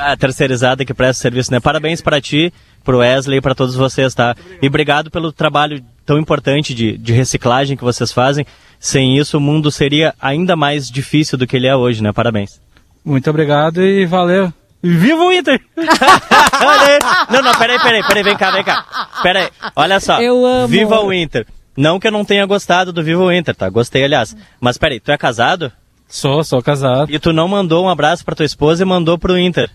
[0.00, 1.58] a terceirizada que presta serviço, né?
[1.58, 2.52] Parabéns para ti,
[2.84, 4.34] pro Wesley e para todos vocês, tá?
[4.60, 8.44] E obrigado pelo trabalho tão importante de, de reciclagem que vocês fazem.
[8.78, 12.12] Sem isso, o mundo seria ainda mais difícil do que ele é hoje, né?
[12.12, 12.60] Parabéns.
[13.04, 14.52] Muito obrigado e valeu.
[14.82, 15.60] Viva o Inter!
[17.30, 18.84] não, não, peraí, peraí, peraí, vem cá, vem cá.
[19.22, 20.20] Peraí, olha só.
[20.20, 20.68] Eu amo.
[20.68, 21.46] Viva o Inter.
[21.76, 23.70] Não que eu não tenha gostado do Viva o Inter, tá?
[23.70, 24.36] Gostei, aliás.
[24.60, 25.72] Mas peraí, tu é casado?
[26.12, 27.10] Sou, sou casado.
[27.10, 29.70] E tu não mandou um abraço pra tua esposa e mandou pro Inter?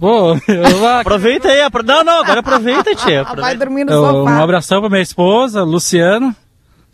[0.00, 0.86] Pô, eu...
[0.98, 1.60] aproveita aí.
[1.60, 1.84] Apro...
[1.84, 3.22] Não, não, agora aproveita, tia.
[3.22, 3.40] Aproveita.
[3.40, 4.32] Vai dormir no sofá.
[4.32, 6.34] Um abração pra minha esposa, Luciano.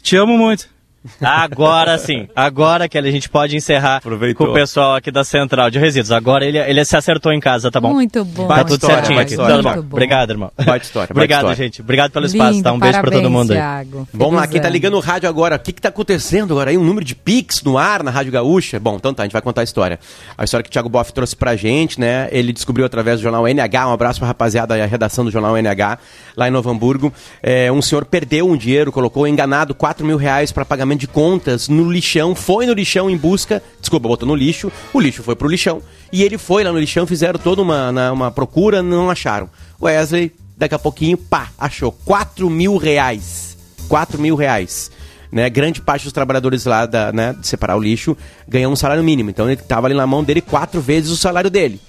[0.02, 0.68] Te amo muito.
[1.20, 4.46] Agora sim, agora que a gente pode encerrar Aproveitou.
[4.46, 6.12] com o pessoal aqui da Central de Resíduos.
[6.12, 7.92] Agora ele, ele se acertou em casa, tá bom?
[7.92, 8.46] Muito bom.
[8.46, 9.36] Tá tudo história, certinho aqui.
[9.36, 9.78] Tudo bom.
[9.78, 10.52] Obrigado, irmão.
[10.64, 11.08] Bate história.
[11.12, 11.56] Obrigado, história.
[11.56, 11.80] gente.
[11.80, 12.72] Obrigado pelo espaço, Lindo, tá?
[12.72, 13.56] Um beijo parabéns, pra todo mundo aí.
[13.56, 14.08] Thiago.
[14.12, 16.78] Vamos lá, quem tá ligando o rádio agora, o que que tá acontecendo agora aí?
[16.78, 18.78] Um número de Pix no ar na Rádio Gaúcha?
[18.78, 19.98] Bom, então tá, a gente vai contar a história.
[20.38, 22.28] A história que o Thiago Boff trouxe pra gente, né?
[22.30, 25.98] Ele descobriu através do jornal NH, um abraço pra rapaziada a redação do jornal NH,
[26.36, 27.12] lá em Novo Hamburgo.
[27.42, 31.68] É, um senhor perdeu um dinheiro, colocou enganado 4 mil reais para pagamento de contas
[31.68, 35.48] no lixão, foi no lixão em busca, desculpa, botou no lixo, o lixo foi pro
[35.48, 39.48] lixão, e ele foi lá no lixão, fizeram toda uma, uma procura, não acharam.
[39.80, 43.56] Wesley, daqui a pouquinho, pá, achou 4 mil reais.
[43.88, 44.90] 4 mil reais.
[45.30, 48.14] Né, grande parte dos trabalhadores lá da, né, de separar o lixo
[48.46, 49.30] ganham um salário mínimo.
[49.30, 51.80] Então ele estava ali na mão dele quatro vezes o salário dele.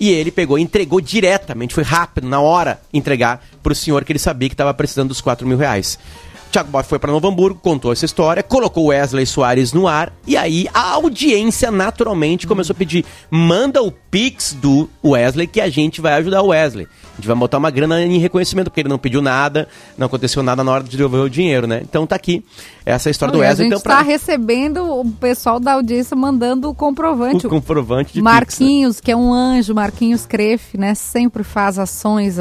[0.00, 4.12] E ele pegou e entregou diretamente, foi rápido, na hora, entregar para o senhor que
[4.12, 5.98] ele sabia que estava precisando dos 4 mil reais.
[6.50, 10.36] Thiago Boff foi para Novo Hamburgo, contou essa história, colocou Wesley Soares no ar e
[10.36, 16.00] aí a audiência naturalmente começou a pedir: manda o pix do Wesley que a gente
[16.00, 16.86] vai ajudar o Wesley.
[17.12, 20.42] A gente vai botar uma grana em reconhecimento, porque ele não pediu nada, não aconteceu
[20.42, 21.80] nada na hora de devolver o dinheiro, né?
[21.82, 22.44] Então tá aqui
[22.86, 23.66] essa história Olha, do Wesley.
[23.66, 24.12] A gente então, está pra...
[24.12, 27.46] recebendo o pessoal da audiência mandando o comprovante.
[27.46, 29.04] O comprovante de Marquinhos, pix, né?
[29.04, 30.94] que é um anjo, Marquinhos Crefe, né?
[30.94, 32.36] Sempre faz ações,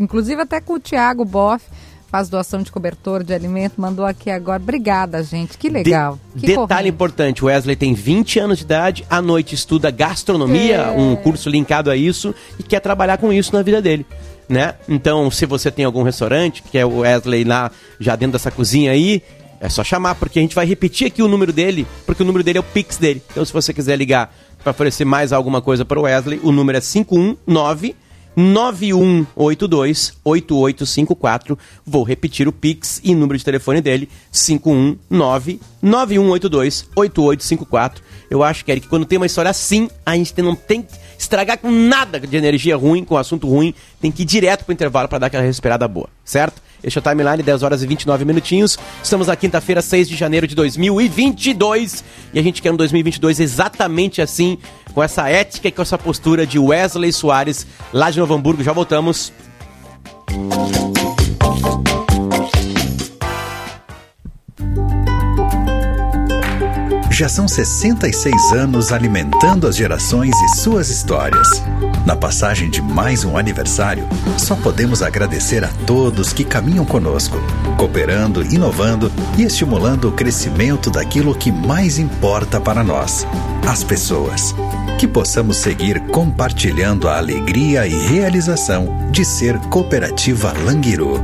[0.00, 1.64] inclusive até com o Thiago Boff
[2.10, 4.62] faz doação de cobertor de alimento, mandou aqui agora.
[4.62, 5.58] Obrigada, gente.
[5.58, 6.18] Que legal.
[6.34, 6.88] De que detalhe corrente.
[6.88, 10.90] importante: o Wesley tem 20 anos de idade, à noite estuda gastronomia, é.
[10.90, 14.06] um curso linkado a isso, e quer trabalhar com isso na vida dele.
[14.48, 14.74] Né?
[14.88, 18.92] Então, se você tem algum restaurante, que é o Wesley lá já dentro dessa cozinha
[18.92, 19.22] aí,
[19.60, 22.44] é só chamar, porque a gente vai repetir aqui o número dele, porque o número
[22.44, 23.22] dele é o Pix dele.
[23.30, 26.76] Então, se você quiser ligar para oferecer mais alguma coisa para o Wesley, o número
[26.76, 27.96] é 519
[28.36, 31.58] 9182 8854.
[31.84, 38.02] Vou repetir o Pix e número de telefone dele: 519 9182 8854.
[38.30, 41.58] Eu acho, Eric, que quando tem uma história assim, a gente não tem que estragar
[41.58, 45.18] com nada de energia ruim, com assunto ruim, tem que ir direto pro intervalo para
[45.18, 46.62] dar aquela respirada boa, certo?
[46.84, 48.78] Este é o Timeline, 10 horas e 29 minutinhos.
[49.02, 52.04] Estamos na quinta-feira, 6 de janeiro de 2022.
[52.32, 54.58] E a gente quer um 2022 exatamente assim,
[54.92, 58.62] com essa ética e com essa postura de Wesley Soares, lá de Novo Hamburgo.
[58.62, 59.32] Já voltamos.
[67.10, 71.62] Já são 66 anos alimentando as gerações e suas histórias.
[72.04, 77.38] Na passagem de mais um aniversário, só podemos agradecer a todos que caminham conosco,
[77.78, 83.26] cooperando, inovando e estimulando o crescimento daquilo que mais importa para nós,
[83.66, 84.54] as pessoas.
[84.98, 91.18] Que possamos seguir compartilhando a alegria e realização de ser Cooperativa Languiru.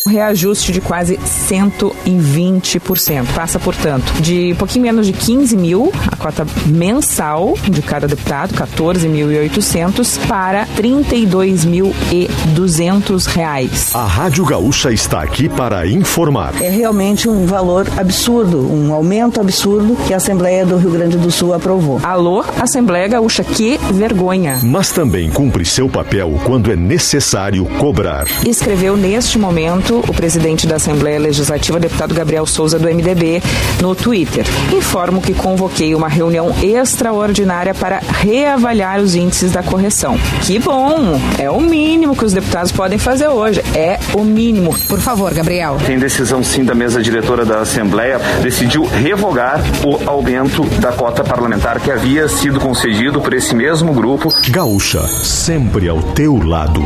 [0.08, 3.26] reajuste de quase 120%.
[3.34, 8.54] Passa, portanto, de um pouquinho menos de 15 mil, a cota mensal de cada deputado,
[8.54, 13.96] 14.800, para 32.200 reais.
[13.96, 16.54] A Rádio Gaúcha está aqui para informar.
[16.62, 21.32] É realmente um valor absurdo, um aumento absurdo que a Assembleia do Rio Grande do
[21.32, 22.00] Sul aprovou.
[22.04, 24.60] Alô, Assembleia Gaúcha, que vergonha.
[24.64, 28.26] Mas também cumpre seu papel quando é necessário cobrar.
[28.46, 33.42] Escreveu neste momento o presidente da Assembleia Legislativa, deputado Gabriel Souza, do MDB,
[33.82, 34.46] no Twitter.
[34.74, 40.18] Informo que convoquei uma reunião extraordinária para reavaliar os índices da correção.
[40.42, 41.20] Que bom!
[41.40, 43.62] É o mínimo que os deputados podem fazer hoje.
[43.74, 44.76] É o mínimo.
[44.88, 45.78] Por favor, Gabriel.
[45.86, 51.80] Tem decisão sim da mesa diretora da Assembleia, decidiu revogar o aumento da cota parlamentar
[51.80, 54.30] que havia sido concedido por esse mesmo grupo.
[54.50, 56.84] Gaúcha, sempre ao teu lado.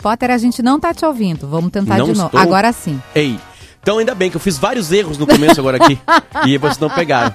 [0.00, 1.46] Potter, a gente não tá te ouvindo.
[1.46, 2.26] Vamos tentar não de novo.
[2.26, 2.40] Estou...
[2.40, 3.00] Agora sim.
[3.14, 3.38] Ei.
[3.82, 5.98] Então ainda bem que eu fiz vários erros no começo agora aqui
[6.46, 7.34] e vocês não pegaram.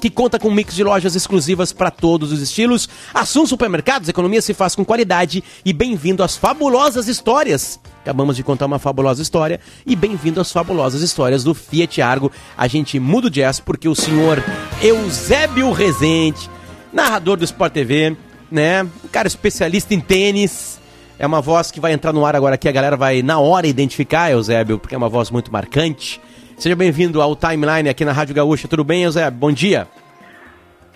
[0.00, 2.86] que conta com um mix de lojas exclusivas para todos os estilos.
[3.14, 5.42] Assum Supermercados, economia se faz com qualidade.
[5.64, 7.80] E bem-vindo às fabulosas histórias.
[8.02, 9.58] Acabamos de contar uma fabulosa história.
[9.86, 12.30] E bem-vindo às fabulosas histórias do Fiat Argo.
[12.56, 14.44] A gente muda o jazz porque o senhor
[14.82, 16.50] Eusébio Rezende,
[16.92, 18.16] narrador do Sport TV,
[18.50, 18.82] né?
[18.82, 20.80] Um cara especialista em tênis
[21.18, 23.66] é uma voz que vai entrar no ar agora aqui, a galera vai na hora
[23.66, 26.20] identificar, Eusébio, porque é uma voz muito marcante.
[26.56, 28.68] Seja bem-vindo ao Timeline aqui na Rádio Gaúcha.
[28.68, 29.38] Tudo bem, Eusébio?
[29.38, 29.88] Bom dia.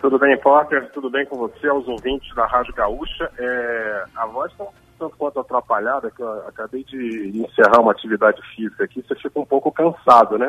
[0.01, 0.91] Tudo bem, Potter?
[0.93, 3.31] Tudo bem com você, aos ouvintes da Rádio Gaúcha?
[3.39, 4.65] É, a voz está
[5.03, 9.45] tanto quanto atrapalhada, que eu acabei de encerrar uma atividade física aqui, você fica um
[9.45, 10.49] pouco cansado, né?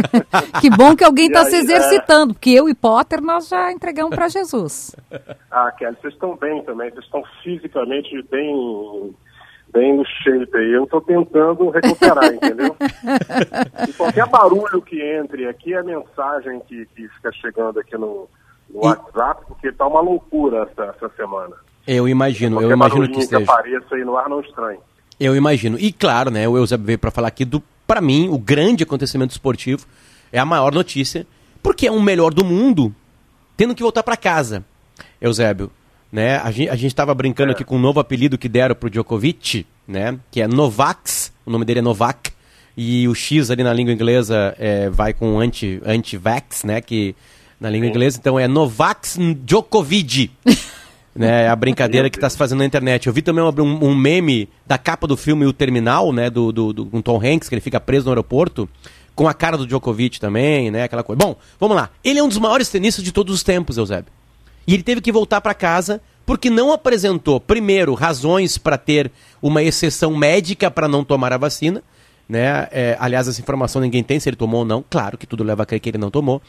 [0.62, 1.58] que bom que alguém está se é.
[1.58, 2.34] exercitando, é...
[2.34, 4.96] porque eu e Potter nós já entregamos para Jesus.
[5.54, 9.14] Ah, Kelly, vocês estão bem também, vocês estão fisicamente bem
[9.70, 10.72] bem no shape aí.
[10.72, 12.74] Eu estou tentando recuperar, entendeu?
[13.86, 18.30] E qualquer barulho que entre aqui é mensagem que, que fica chegando aqui no,
[18.70, 18.80] no.
[18.80, 21.54] WhatsApp, porque tá uma loucura essa, essa semana.
[21.86, 23.44] Eu imagino, eu imagino que esteja.
[23.44, 24.78] que apareça aí no ar não estranho.
[25.18, 25.78] Eu imagino.
[25.78, 29.30] E claro, né, o Eusébio veio para falar aqui do, para mim, o grande acontecimento
[29.30, 29.86] esportivo,
[30.32, 31.26] é a maior notícia,
[31.62, 32.94] porque é o melhor do mundo
[33.56, 34.64] tendo que voltar para casa.
[35.20, 35.70] Eusébio,
[36.10, 36.36] né?
[36.38, 37.54] A gente, a gente tava brincando é.
[37.54, 40.18] aqui com um novo apelido que deram pro Djokovic, né?
[40.30, 42.32] Que é Novax, o nome dele é Novak,
[42.76, 46.80] e o X ali na língua inglesa é, vai com anti, anti-vax, né?
[46.80, 47.14] Que
[47.60, 47.90] na língua Sim.
[47.90, 50.30] inglesa, então é Novax Djokovic.
[51.14, 53.06] né, é a brincadeira que está se fazendo na internet.
[53.06, 56.72] Eu vi também um, um, meme da capa do filme O Terminal, né, do, do,
[56.72, 58.68] do, com Tom Hanks, que ele fica preso no aeroporto,
[59.14, 61.18] com a cara do Djokovic também, né, aquela coisa.
[61.18, 61.90] Bom, vamos lá.
[62.02, 64.12] Ele é um dos maiores tenistas de todos os tempos, Eusébio.
[64.66, 69.62] E ele teve que voltar para casa porque não apresentou, primeiro, razões para ter uma
[69.62, 71.82] exceção médica para não tomar a vacina.
[72.28, 72.68] Né?
[72.70, 74.84] É, aliás, essa informação ninguém tem se ele tomou ou não.
[74.88, 76.40] Claro que tudo leva a crer que ele não tomou.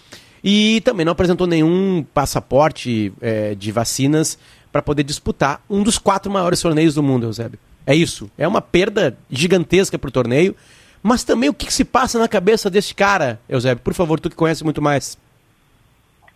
[0.43, 4.37] E também não apresentou nenhum passaporte é, de vacinas
[4.71, 7.59] para poder disputar um dos quatro maiores torneios do mundo, Eusébio.
[7.85, 8.29] É isso.
[8.37, 10.55] É uma perda gigantesca para o torneio.
[11.01, 13.83] Mas também o que, que se passa na cabeça deste cara, Eusébio?
[13.83, 15.17] Por favor, tu que conhece muito mais.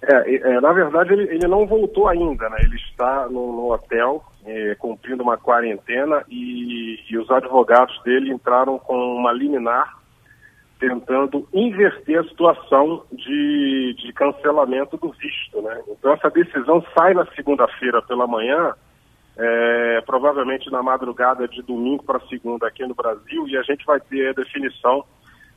[0.02, 2.58] É, é, na verdade, ele, ele, não voltou ainda, né?
[2.60, 8.78] Ele está no, no hotel, é, cumprindo uma quarentena e, e, os advogados dele entraram
[8.78, 9.97] com uma liminar
[10.80, 15.82] tentando inverter a situação de, de cancelamento do visto, né?
[15.88, 18.74] Então, essa decisão sai na segunda-feira pela manhã,
[19.38, 24.00] é, provavelmente na madrugada de domingo para segunda aqui no Brasil, e a gente vai
[24.00, 25.04] ter a definição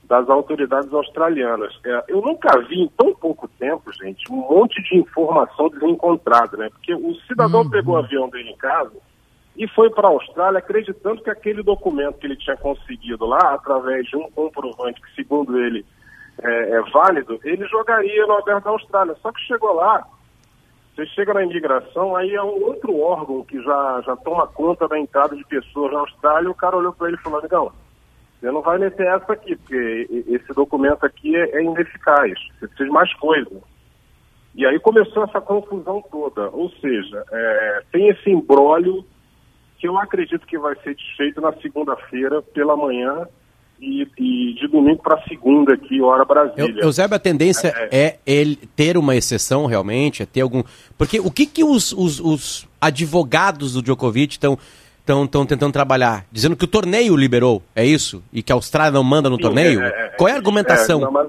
[0.05, 1.79] das autoridades australianas.
[1.85, 6.69] É, eu nunca vi em tão pouco tempo, gente, um monte de informação desencontrada, né?
[6.71, 7.71] Porque o cidadão uhum.
[7.71, 8.93] pegou o avião dele em casa
[9.57, 14.07] e foi para a Austrália acreditando que aquele documento que ele tinha conseguido lá, através
[14.07, 15.85] de um comprovante que, segundo ele,
[16.43, 19.17] é, é válido, ele jogaria no aberto da Austrália.
[19.21, 20.07] Só que chegou lá,
[20.95, 24.99] você chega na imigração, aí é um outro órgão que já, já toma conta da
[24.99, 27.73] entrada de pessoas na Austrália, o cara olhou para ele e falou, não,
[28.41, 32.85] você não vai meter essa aqui, porque esse documento aqui é, é ineficaz, você precisa
[32.85, 33.63] de mais coisa.
[34.55, 39.05] E aí começou essa confusão toda, ou seja, é, tem esse embrólio
[39.81, 43.27] que eu acredito que vai ser desfeito na segunda-feira pela manhã
[43.81, 46.85] e, e de domingo para segunda aqui, hora Brasília.
[46.85, 50.63] Eusébio, a tendência é, é, é ele ter uma exceção realmente, é ter algum...
[50.99, 54.59] Porque o que, que os, os, os advogados do Djokovic estão
[55.03, 56.25] estão tentando trabalhar?
[56.31, 58.23] Dizendo que o torneio liberou, é isso?
[58.33, 59.83] E que a Austrália não manda no Sim, torneio?
[59.83, 61.01] É, é, Qual é a argumentação?
[61.01, 61.29] Não, mas,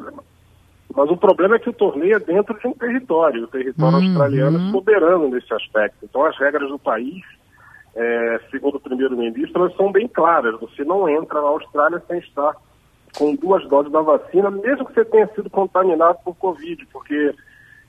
[0.93, 4.05] mas, o problema é que o torneio é dentro de um território, o território uhum.
[4.05, 5.97] australiano é soberano nesse aspecto.
[6.03, 7.23] Então as regras do país,
[7.95, 10.59] é, segundo o primeiro-ministro, elas são bem claras.
[10.59, 12.55] Você não entra na Austrália sem estar
[13.17, 17.35] com duas doses da vacina, mesmo que você tenha sido contaminado por Covid, porque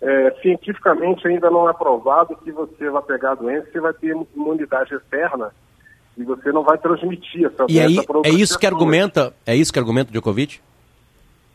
[0.03, 4.17] é, cientificamente ainda não é provado que você vai pegar a doença e vai ter
[4.35, 5.53] imunidade externa
[6.19, 9.73] e você não vai transmitir essa e doença para é isso que argumenta é isso
[9.73, 10.61] que argumenta o Djokovic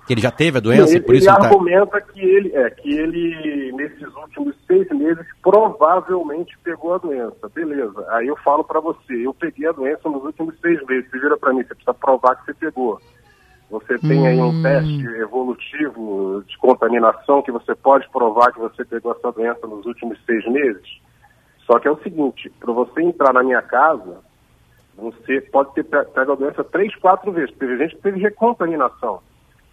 [0.07, 2.55] que ele já teve a doença ele, por isso ele, ele tá- argumenta que ele
[2.55, 8.63] é que ele nesses últimos seis meses provavelmente pegou a doença beleza aí eu falo
[8.63, 11.75] para você eu peguei a doença nos últimos seis meses você vira para mim você
[11.75, 13.01] precisa provar que você pegou
[13.69, 14.25] você tem hum.
[14.25, 14.61] aí um hum.
[14.61, 20.17] teste evolutivo de contaminação que você pode provar que você pegou essa doença nos últimos
[20.25, 21.01] seis meses
[21.65, 24.27] só que é o seguinte para você entrar na minha casa
[24.97, 27.55] você pode ter pego a doença três, quatro vezes.
[27.55, 29.21] Teve gente que teve recontaminação.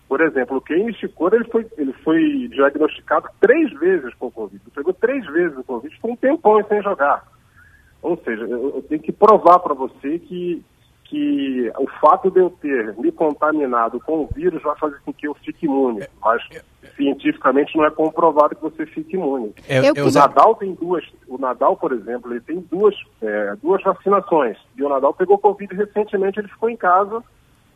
[0.09, 4.63] Por exemplo, o Kenny Shikora, ele foi, ele foi diagnosticado três vezes com Covid.
[4.63, 7.25] Ele pegou três vezes o Covid, ficou um tempão sem jogar.
[8.03, 10.65] Ou seja, eu, eu tenho que provar para você que
[11.05, 15.29] que o fato de eu ter me contaminado com o vírus vai fazer com que
[15.29, 16.43] eu fique imune, mas
[16.97, 19.55] cientificamente não é comprovado que você fique imune.
[19.69, 23.83] Eu, eu, o Nadal tem duas, o Nadal, por exemplo, ele tem duas, é, duas
[23.83, 24.57] vacinações.
[24.77, 27.23] E o Nadal pegou Covid recentemente, ele ficou em casa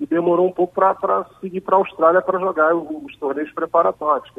[0.00, 4.30] e demorou um pouco para seguir para a Austrália para jogar os, os torneios preparatórios.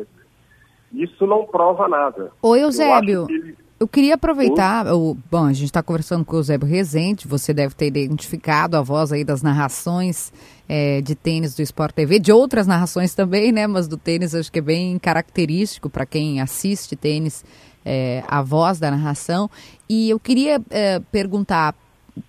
[0.92, 2.32] Isso não prova nada.
[2.42, 3.28] Oi, Eusébio.
[3.30, 7.54] Eu eu queria aproveitar, o, bom, a gente está conversando com o Eusébio Rezende, você
[7.54, 10.34] deve ter identificado a voz aí das narrações
[10.68, 14.52] é, de tênis do Sport TV, de outras narrações também, né, mas do tênis acho
[14.52, 17.46] que é bem característico para quem assiste tênis,
[17.86, 19.50] é, a voz da narração.
[19.88, 21.74] E eu queria é, perguntar,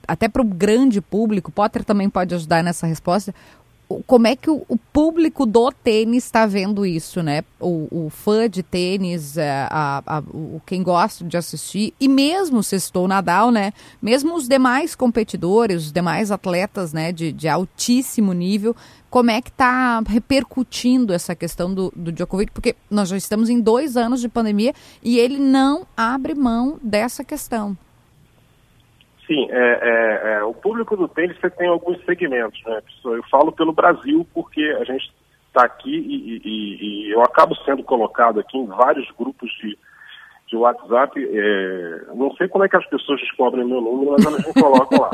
[0.07, 3.35] até para o grande público, Potter também pode ajudar nessa resposta,
[4.07, 7.43] como é que o, público do tênis está vendo isso, né?
[7.59, 12.63] O, o fã de tênis, é, a, a, o, quem gosta de assistir, e mesmo
[12.63, 13.73] se estou Nadal, né?
[14.01, 17.11] Mesmo os demais competidores, os demais atletas, né?
[17.11, 18.77] De, de altíssimo nível,
[19.09, 22.53] como é que está repercutindo essa questão do, do Djokovic?
[22.53, 24.73] Porque nós já estamos em dois anos de pandemia
[25.03, 27.77] e ele não abre mão dessa questão.
[29.31, 32.83] Sim, é, é, é, o público do tênis você tem alguns segmentos, né?
[33.05, 35.09] Eu falo pelo Brasil porque a gente
[35.47, 39.79] está aqui e, e, e, eu acabo sendo colocado aqui em vários grupos de,
[40.49, 44.45] de WhatsApp, é, não sei como é que as pessoas descobrem meu número, mas elas
[44.45, 45.11] me colocam lá.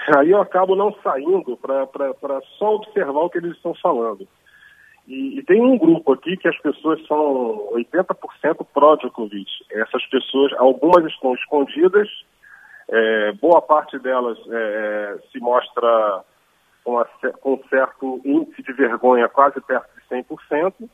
[0.16, 4.26] Aí eu acabo não saindo para só observar o que eles estão falando.
[5.06, 9.50] E, e, tem um grupo aqui que as pessoas são 80% pró-Djokovic.
[9.70, 12.08] Essas pessoas, algumas estão escondidas,
[12.88, 16.24] é, boa parte delas é, se mostra
[16.84, 17.04] com, a,
[17.40, 20.88] com certo índice de vergonha quase perto de 100%,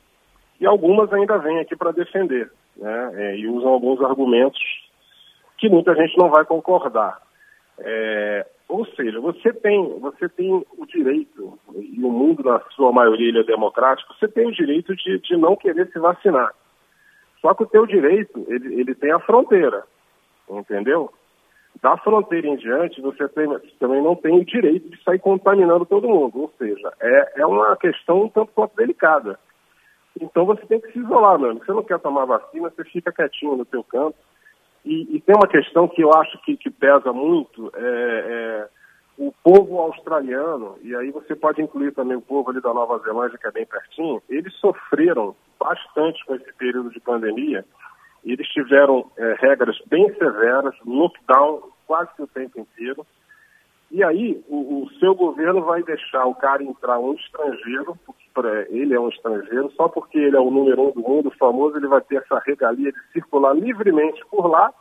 [0.59, 3.11] e algumas ainda vêm aqui para defender, né?
[3.15, 4.61] É, e usam alguns argumentos
[5.57, 7.21] que muita gente não vai concordar.
[8.67, 13.43] Ou seja, você tem, você tem o direito, e o mundo na sua maioria é
[13.43, 16.53] democrático, você tem o direito de, de não querer se vacinar.
[17.41, 19.83] Só que o teu direito, ele, ele tem a fronteira,
[20.49, 21.11] entendeu?
[21.81, 25.85] Da fronteira em diante, você, tem, você também não tem o direito de sair contaminando
[25.85, 26.41] todo mundo.
[26.41, 29.37] Ou seja, é, é uma questão um tanto quanto delicada.
[30.21, 31.59] Então você tem que se isolar, mano.
[31.59, 34.15] Você não quer tomar vacina, você fica quietinho no teu canto.
[34.85, 38.67] E, e tem uma questão que eu acho que, que pesa muito, é, é,
[39.17, 43.37] o povo australiano, e aí você pode incluir também o povo ali da Nova Zelândia,
[43.37, 47.63] que é bem pertinho, eles sofreram bastante com esse período de pandemia.
[48.25, 53.05] Eles tiveram é, regras bem severas, lockdown quase que o tempo inteiro.
[53.93, 58.23] E aí, o, o, seu governo vai deixar o cara entrar um estrangeiro, porque
[58.69, 61.87] ele é um estrangeiro, só porque ele é o número um do mundo, famoso, ele
[61.87, 64.73] vai ter essa regalia de circular livremente por lá,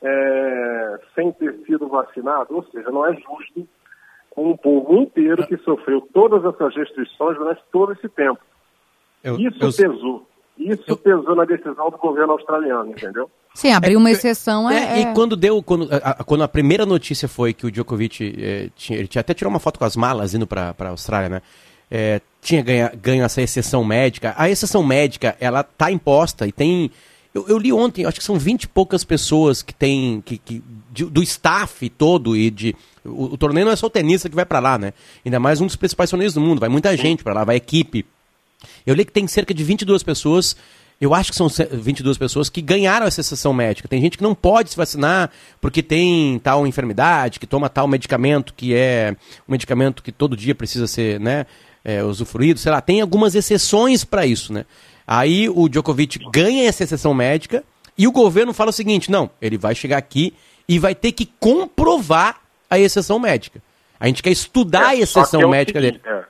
[0.00, 2.56] é, sem ter sido vacinado.
[2.56, 3.68] Ou seja, não é justo
[4.30, 8.40] com um povo inteiro que sofreu todas essas restrições durante todo esse tempo.
[9.22, 9.90] Eu, Isso eu...
[9.90, 10.26] pesou.
[10.56, 10.96] Isso eu...
[10.96, 13.30] pesou na decisão do governo australiano, entendeu?
[13.58, 16.86] Sim, abrir uma exceção é, é, é, E quando deu, quando a, quando a primeira
[16.86, 19.96] notícia foi que o Djokovic é, tinha, ele tinha até tirou uma foto com as
[19.96, 21.42] malas indo para a Austrália, né?
[21.90, 24.32] É, tinha ganha, ganho essa exceção médica.
[24.38, 26.88] A exceção médica, ela tá imposta e tem.
[27.34, 30.22] Eu, eu li ontem, acho que são 20 e poucas pessoas que tem.
[30.24, 32.76] Que, que, de, do staff todo e de.
[33.04, 34.92] O, o, torneio não é só o tenista que vai para lá, né?
[35.26, 36.60] Ainda mais um dos principais torneios do mundo.
[36.60, 38.06] Vai muita gente para lá, vai equipe.
[38.86, 40.56] Eu li que tem cerca de 22 pessoas
[41.00, 43.88] eu acho que são 22 pessoas que ganharam essa exceção médica.
[43.88, 45.30] Tem gente que não pode se vacinar
[45.60, 49.14] porque tem tal enfermidade, que toma tal medicamento que é
[49.48, 51.46] um medicamento que todo dia precisa ser né,
[51.84, 52.80] é, usufruído, sei lá.
[52.80, 54.64] Tem algumas exceções para isso, né?
[55.06, 57.62] Aí o Djokovic ganha essa exceção médica
[57.96, 60.34] e o governo fala o seguinte: não, ele vai chegar aqui
[60.68, 63.62] e vai ter que comprovar a exceção médica.
[64.00, 66.00] A gente quer estudar é, a exceção é médica dele.
[66.04, 66.24] É.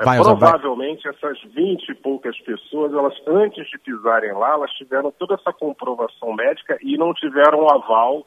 [0.00, 1.12] É, vai, provavelmente vai.
[1.12, 6.32] essas 20 e poucas pessoas, elas antes de pisarem lá, elas tiveram toda essa comprovação
[6.32, 8.26] médica e não tiveram aval,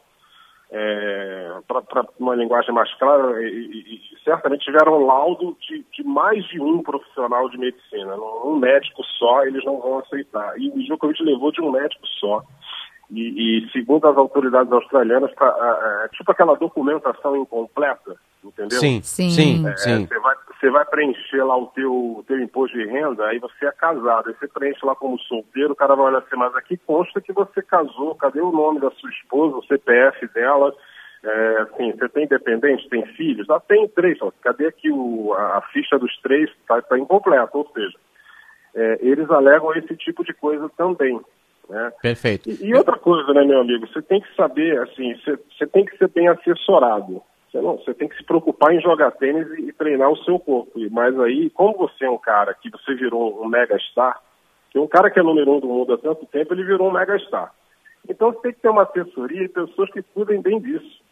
[0.71, 6.43] é, para uma linguagem mais clara, e, e, e certamente tiveram laudo de, de, mais
[6.45, 8.15] de um profissional de medicina.
[8.43, 10.53] Um médico só eles não vão aceitar.
[10.59, 12.43] E o Djokovic levou de um médico só.
[13.11, 18.79] E, e, segundo as autoridades australianas, tá, é, tipo aquela documentação incompleta, entendeu?
[18.79, 19.67] Sim, sim, sim.
[19.67, 20.07] É, sim.
[20.07, 23.71] Você, vai, você vai preencher lá o teu, teu imposto de renda, aí você é
[23.73, 27.19] casado, aí você preenche lá como solteiro, o cara vai olhar assim, mas aqui consta
[27.19, 30.73] que você casou, cadê o nome da sua esposa, o CPF dela,
[31.21, 33.49] é, assim, você tem dependente, tem filhos?
[33.49, 37.57] Ah, tem três, ó, cadê aqui o, a, a ficha dos três, está tá incompleta,
[37.57, 37.97] ou seja,
[38.73, 41.19] é, eles alegam esse tipo de coisa também.
[41.69, 41.91] Né?
[42.01, 42.49] Perfeito.
[42.49, 45.83] E, e, outra coisa, né, meu amigo, você tem que saber, assim, você, você tem
[45.83, 47.21] que ser bem assessorado.
[47.53, 50.39] Você, não, você tem que se preocupar em jogar tênis e, e, treinar o seu
[50.39, 50.71] corpo.
[50.89, 54.19] Mas aí, como você é um cara que você virou um mega star,
[54.71, 56.91] que um cara que é número um do mundo há tanto tempo, ele virou um
[56.91, 57.53] mega star.
[58.09, 61.03] Então você tem que ter uma assessoria e pessoas que cuidem bem disso.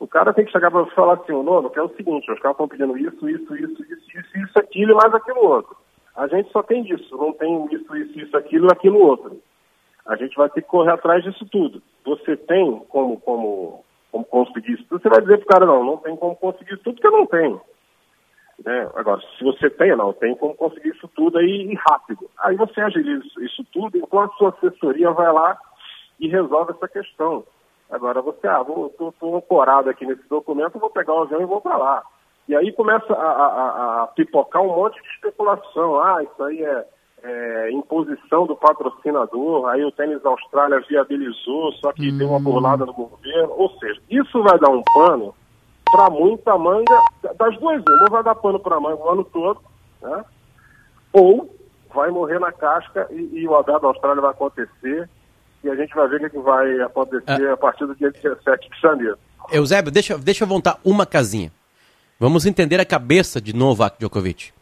[0.00, 2.40] O cara tem que chegar para falar assim, o nono, que é o seguinte, os
[2.40, 5.76] caras estão pedindo isso, isso, isso, isso, isso, isso, aquilo e mais aquilo outro.
[6.16, 9.40] A gente só tem isso, não tem isso, isso, isso, aquilo e aquilo outro
[10.06, 11.82] a gente vai ter que correr atrás disso tudo.
[12.04, 13.84] Você tem como, como,
[14.24, 15.02] como conseguir isso tudo?
[15.02, 17.12] Você vai dizer para o cara, não, não tem como conseguir isso tudo porque eu
[17.12, 17.60] não tenho.
[18.64, 18.90] Né?
[18.94, 22.28] Agora, se você tem, não, tem como conseguir isso tudo aí rápido.
[22.38, 25.58] Aí você agiliza isso tudo enquanto sua assessoria vai lá
[26.18, 27.44] e resolve essa questão.
[27.90, 31.46] Agora você, ah, vou, tô, tô ancorado aqui nesse documento, vou pegar o avião e
[31.46, 32.02] vou para lá.
[32.48, 36.00] E aí começa a, a, a, pipocar um monte de especulação.
[36.00, 36.86] Ah, isso aí é,
[37.22, 42.18] é, imposição do patrocinador, aí o Tênis Austrália viabilizou, só que hum.
[42.18, 43.52] deu uma burlada no governo.
[43.56, 45.34] Ou seja, isso vai dar um pano
[45.90, 47.00] para muita manga,
[47.38, 49.60] das duas uma, vai dar pano para manga o ano todo,
[50.02, 50.24] né?
[51.12, 51.54] ou
[51.94, 55.08] vai morrer na casca e, e o Abel da Austrália vai acontecer
[55.64, 57.54] e a gente vai ver o que vai acontecer ah.
[57.54, 59.18] a partir do dia 17 de janeiro.
[59.50, 61.50] Eusébio, deixa, deixa eu voltar uma casinha.
[62.18, 64.52] Vamos entender a cabeça de Novak Djokovic,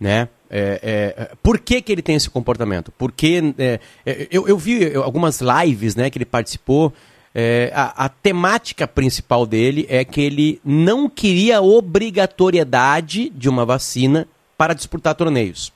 [0.00, 0.28] né?
[0.50, 2.92] É, é, por que, que ele tem esse comportamento?
[2.96, 6.92] Porque é, é, eu, eu vi algumas lives né, que ele participou.
[7.34, 14.28] É, a, a, temática principal dele é que ele não queria obrigatoriedade de uma vacina
[14.56, 15.72] para disputar torneios.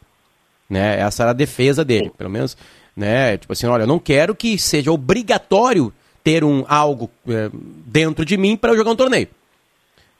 [0.70, 1.00] Né?
[1.00, 2.56] Essa era a defesa dele, pelo menos.
[2.96, 3.36] Né?
[3.38, 5.92] Tipo assim, olha, eu não quero que seja obrigatório
[6.22, 7.50] ter um algo é,
[7.86, 9.28] dentro de mim para eu jogar um torneio.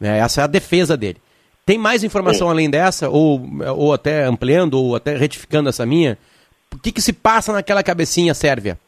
[0.01, 0.19] Né?
[0.19, 1.19] Essa é a defesa dele.
[1.69, 2.53] Tem mais informação Sim.
[2.55, 3.43] além dessa, ou,
[3.77, 6.17] ou até ampliando, ou até retificando essa minha?
[6.75, 8.79] O que, que se passa naquela cabecinha sérvia?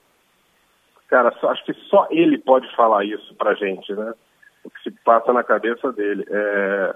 [1.06, 4.14] Cara, só, acho que só ele pode falar isso pra gente, né?
[4.64, 6.24] O que se passa na cabeça dele.
[6.26, 6.94] É...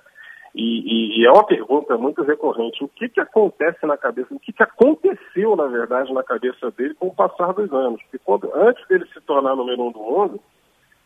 [0.55, 2.83] E, e, e, é uma pergunta muito recorrente.
[2.83, 6.95] O que, que acontece na cabeça, o que, que aconteceu, na verdade, na cabeça dele
[6.95, 8.01] com o passar dos anos?
[8.05, 10.41] Porque quando, antes dele se tornar número um do mundo,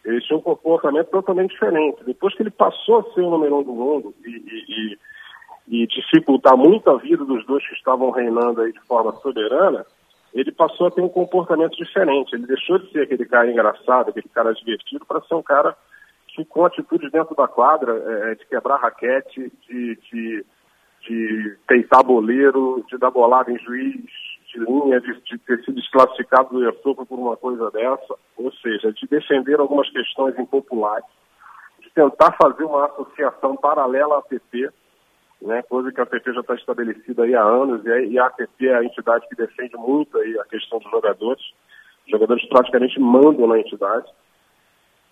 [0.08, 2.02] ele tinha um comportamento totalmente diferente.
[2.04, 4.98] Depois que ele passou a ser o número um do mundo e, e,
[5.68, 9.84] e, e dificultar muito a vida dos dois que estavam reinando aí de forma soberana,
[10.32, 12.34] ele passou a ter um comportamento diferente.
[12.34, 15.76] Ele deixou de ser aquele cara engraçado, aquele cara divertido, para ser um cara
[16.28, 20.44] que, com atitudes dentro da quadra, é, de quebrar raquete, de, de,
[21.06, 24.10] de peitar boleiro, de dar bolada em juiz,
[24.56, 29.06] linha de, de ter sido desclassificado do Iassopa por uma coisa dessa, ou seja, de
[29.06, 31.04] defender algumas questões impopulares,
[31.80, 34.70] de tentar fazer uma associação paralela à APP,
[35.42, 38.66] né, coisa que a APP já está estabelecida aí há anos, e, e a APP
[38.66, 41.42] é a entidade que defende muito aí a questão dos jogadores.
[42.06, 44.06] Os jogadores praticamente mandam na entidade.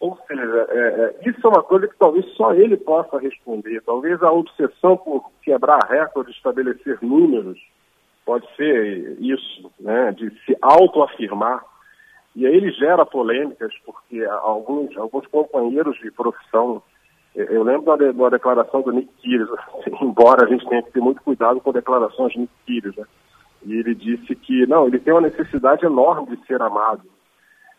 [0.00, 3.82] Ou seja, é, é, isso é uma coisa que talvez só ele possa responder.
[3.82, 7.58] Talvez a obsessão por quebrar recordes, estabelecer números,
[8.26, 11.64] pode ser isso, né, de se autoafirmar.
[12.34, 16.82] E aí ele gera polêmicas, porque alguns, alguns companheiros de profissão,
[17.34, 19.58] eu lembro da, da declaração do Nick Kyrgios,
[20.02, 23.04] embora a gente tenha que ter muito cuidado com declarações de Nick Kyrgios, né?
[23.64, 27.02] E ele disse que, não, ele tem uma necessidade enorme de ser amado.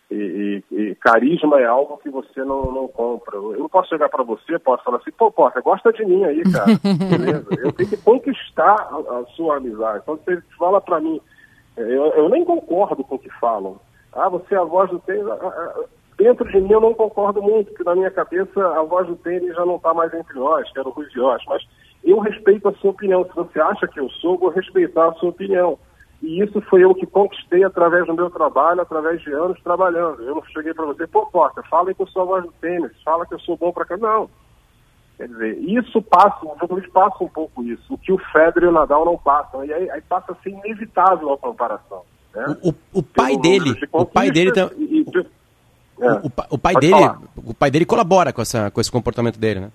[0.10, 3.36] E, e, e, carisma é algo que você não, não compra.
[3.36, 6.44] Eu não posso chegar para você, posso falar assim, pô, você gosta de mim aí,
[6.44, 6.68] cara.
[7.10, 7.48] Beleza?
[7.60, 10.00] Eu tenho que conquistar a, a sua amizade.
[10.04, 11.20] Então você fala para mim,
[11.76, 13.78] eu, eu, nem concordo com o que falam.
[14.14, 15.28] Ah, você é a voz do tênis.
[15.28, 15.84] Ah, ah,
[16.18, 19.54] dentro de mim eu não concordo muito, porque na minha cabeça a voz do tênis
[19.56, 21.06] já não está mais entre nós, que era o Rui.
[21.48, 21.64] Mas
[22.02, 23.26] eu respeito a sua opinião.
[23.26, 25.78] Se você acha que eu sou, vou respeitar a sua opinião.
[26.22, 30.22] E isso foi eu que conquistei através do meu trabalho, através de anos trabalhando.
[30.24, 32.92] Eu não cheguei para você, pô, Porta, fala que eu sou a voz do tênis,
[33.04, 33.98] fala que eu sou bom para cá.
[33.98, 34.30] Não.
[35.18, 38.68] Quer dizer, isso passa, o jogadores passa um pouco isso, o que o Federer e
[38.68, 39.66] o Nadal não passam.
[39.66, 42.04] E aí, aí passa a ser inevitável a comparação.
[42.36, 42.56] Né?
[42.64, 45.28] O, o, o pai dele, de o pai dele e, e,
[46.00, 49.62] é, o, o, pai dele, o pai dele colabora com, essa, com esse comportamento dele,
[49.62, 49.72] né?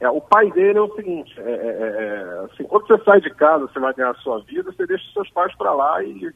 [0.00, 3.28] É, o pai dele é o seguinte, é, é, é, assim, quando você sai de
[3.34, 6.34] casa, você vai ganhar a sua vida, você deixa seus pais para lá e, e,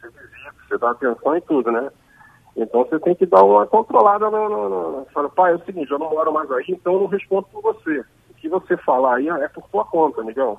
[0.00, 1.88] você visita, você dá atenção em tudo, né?
[2.56, 5.06] Então você tem que dar uma controlada no, no, no, no.
[5.12, 7.62] Fala, pai, é o seguinte, eu não moro mais aí, então eu não respondo por
[7.62, 8.04] você.
[8.30, 10.58] O que você falar aí é por sua conta, amigão.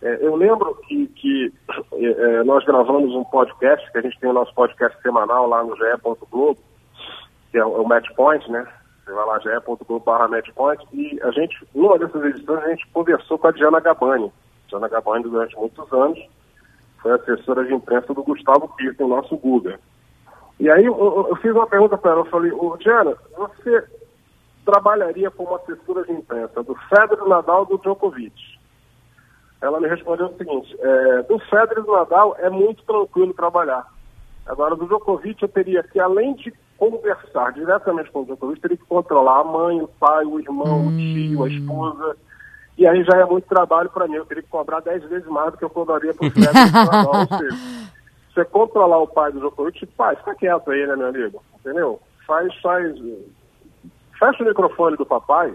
[0.00, 1.52] É, eu lembro que, que
[1.94, 5.62] é, é, nós gravamos um podcast, que a gente tem o nosso podcast semanal lá
[5.62, 6.58] no ge.globo,
[7.50, 8.66] que é o, é o Match Point, né?
[9.06, 13.52] Você vai lá, Matchpoint, e a gente, numa dessas edições, a gente conversou com a
[13.52, 14.32] Diana Gabani.
[14.66, 16.18] Diana Gabani, durante muitos anos,
[17.00, 19.78] foi assessora de imprensa do Gustavo Pirco, o nosso Guga.
[20.58, 23.84] E aí eu, eu, fiz uma pergunta para ela, eu falei, ô Diana, você
[24.64, 28.58] trabalharia como assessora de imprensa do Federer, Nadal e do Djokovic?
[29.60, 33.86] Ela me respondeu o seguinte, é, do Federer Nadal é muito tranquilo trabalhar.
[34.46, 38.84] Agora, do Djokovic eu teria que, além de conversar diretamente com o Djokovic, teria que
[38.84, 40.88] controlar a mãe, o pai, o irmão, hum.
[40.88, 42.16] o tio, a esposa.
[42.78, 44.16] E aí já é muito trabalho para mim.
[44.16, 46.54] Eu teria que cobrar dez vezes mais do que eu cobraria por Federer.
[47.08, 47.56] Ou seja,
[48.34, 51.42] você controlar o pai do Djokovic, pai, fica quieto aí, né, meu amigo?
[51.60, 52.00] Entendeu?
[52.26, 52.94] Faz, faz.
[54.18, 55.54] Fecha o microfone do papai,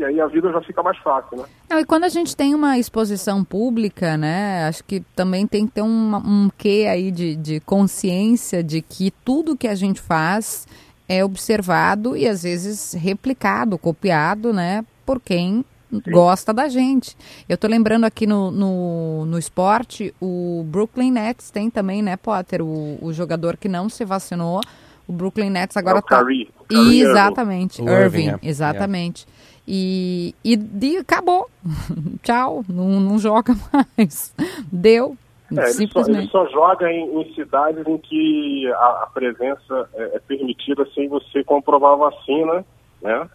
[0.00, 1.44] que aí a vida já fica mais fácil, né?
[1.68, 5.72] Não, e quando a gente tem uma exposição pública, né, acho que também tem que
[5.72, 10.66] ter um, um quê aí de, de consciência de que tudo que a gente faz
[11.06, 16.00] é observado e às vezes replicado, copiado, né, por quem Sim.
[16.10, 17.14] gosta da gente.
[17.46, 22.62] Eu tô lembrando aqui no, no, no, esporte, o Brooklyn Nets tem também, né, Potter,
[22.62, 24.62] o, o jogador que não se vacinou,
[25.06, 26.20] o Brooklyn Nets agora é o tá...
[26.20, 26.48] Curry.
[26.70, 28.38] Exatamente, Irving, Irving é.
[28.48, 29.26] exatamente.
[29.26, 29.39] Yeah.
[29.66, 31.48] E, e, e acabou.
[32.22, 33.54] Tchau, não, não joga
[33.96, 34.34] mais.
[34.70, 35.16] Deu.
[35.56, 36.18] É, simplesmente.
[36.20, 40.20] Ele só, ele só joga em, em, cidades em que a, a presença é, é,
[40.20, 42.64] permitida sem você comprovar a vacina,
[43.02, 43.28] né?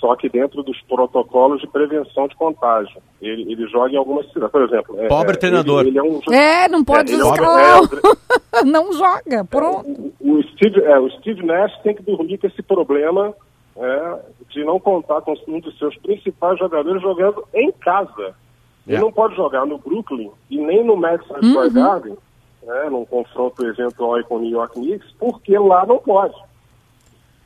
[0.00, 3.00] só que dentro dos protocolos de prevenção de contágio.
[3.22, 5.00] Ele, ele joga em algumas cidades, por exemplo.
[5.00, 5.80] é- Pobre é, treinador.
[5.80, 7.80] Ele, ele é, um, É, não pode É, ele é escalar.
[8.52, 10.12] é, não joga, pronto.
[10.20, 13.32] o Steve, é, o Steve Nash tem que dormir com esse problema
[13.76, 14.18] é,
[14.50, 18.34] de não contar com um dos seus principais jogadores jogando em casa.
[18.86, 19.00] Ele É.
[19.00, 21.50] não pode jogar no Brooklyn e nem no Madison Uhum.
[21.50, 22.18] Square Garden,
[22.62, 26.34] né, num confronto eventual com o New York Knicks, porque lá não pode.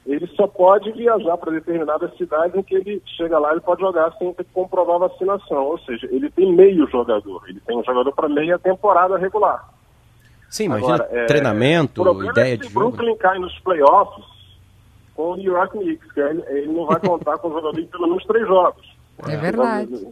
[0.07, 4.11] Ele só pode viajar para determinadas cidades em que ele chega lá ele pode jogar
[4.19, 5.65] sem ter que comprovar a vacinação.
[5.67, 7.43] Ou seja, ele tem meio jogador.
[7.47, 9.69] Ele tem um jogador para meia temporada regular.
[10.49, 12.89] Sim, imagina Agora, é, treinamento, o problema ideia é de se jogo.
[12.89, 14.25] Brooklyn cai nos playoffs
[15.19, 17.87] com o New York Knicks, que ele, ele não vai contar com o jogador em
[17.89, 18.87] pelo menos três jogos.
[19.27, 20.07] É verdade.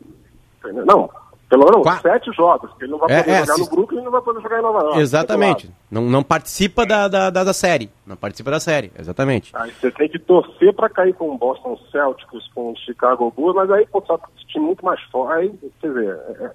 [0.85, 1.09] Não,
[1.49, 4.01] pelo menos sete jogos, porque ele não vai É, poder é, jogar se- no Brooklyn
[4.01, 4.99] e não vai poder jogar em Nova York.
[4.99, 5.71] Exatamente.
[5.89, 7.89] Não, não participa da, da, da, da série.
[8.05, 9.53] Não participa da série, exatamente.
[9.55, 13.55] Aí você tem que torcer para cair com o Boston Celtics, com o Chicago Bulls,
[13.55, 15.35] mas aí pô, só time muito mais forte.
[15.35, 16.51] Aí, quer dizer, é, é-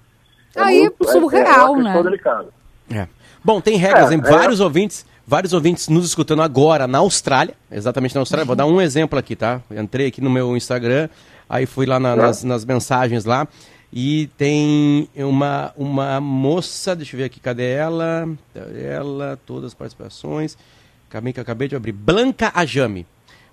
[0.56, 2.02] é Aí, muito- surreal, é né?
[2.02, 2.48] delicada.
[2.94, 3.08] É.
[3.42, 4.20] Bom, tem regras, É, hein?
[4.22, 4.30] é.
[4.30, 8.44] Vários ouvintes, vários ouvintes nos escutando agora na Austrália, exatamente na Austrália.
[8.44, 9.60] Vou dar um exemplo aqui, tá?
[9.70, 11.08] Eu entrei aqui no meu Instagram,
[11.48, 13.46] aí fui lá na- nas, nas mensagens lá
[13.92, 18.28] e tem uma, uma moça, deixa eu ver aqui, cadê ela?
[18.54, 20.56] Ela, todas as participações.
[21.08, 21.92] Acabei que eu acabei de abrir.
[21.92, 23.06] Blanca Ajame.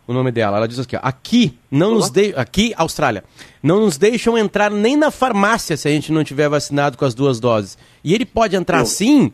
[0.07, 2.33] O nome dela, ela diz aqui, ó, aqui não nos de...
[2.35, 3.23] aqui Austrália,
[3.61, 7.13] não nos deixam entrar nem na farmácia se a gente não tiver vacinado com as
[7.13, 7.77] duas doses.
[8.03, 9.31] E ele pode entrar sim,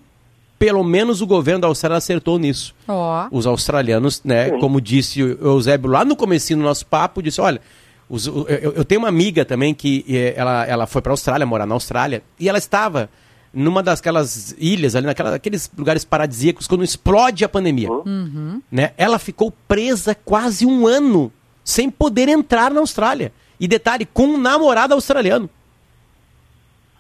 [0.58, 2.74] pelo menos o governo da Austrália acertou nisso.
[2.88, 3.28] Ó.
[3.32, 7.60] Os australianos, né, como disse o Eusébio lá no comecinho do nosso papo, disse, olha,
[8.10, 8.46] os- eu,
[8.76, 11.74] eu tenho uma amiga também que eh, ela, ela foi para a Austrália, morar na
[11.76, 13.10] Austrália, e ela estava
[13.54, 17.90] numa daquelas ilhas ali, naquela, naqueles lugares paradisíacos, quando explode a pandemia.
[17.90, 18.62] Uhum.
[18.72, 18.92] Né?
[18.98, 21.32] Ela ficou presa quase um ano
[21.64, 23.32] sem poder entrar na Austrália.
[23.60, 25.50] E detalhe, com um namorado australiano.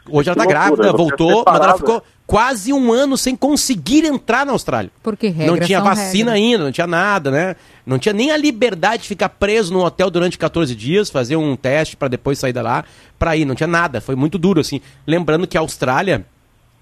[0.09, 4.45] Hoje ela tá loucura, grávida, voltou, mas ela ficou quase um ano sem conseguir entrar
[4.45, 4.91] na Austrália.
[5.01, 6.51] Porque Não regras tinha são vacina regras.
[6.51, 7.55] ainda, não tinha nada, né?
[7.85, 11.55] Não tinha nem a liberdade de ficar preso num hotel durante 14 dias, fazer um
[11.55, 12.83] teste para depois sair da lá,
[13.17, 14.81] para ir, não tinha nada, foi muito duro assim.
[15.05, 16.25] Lembrando que a Austrália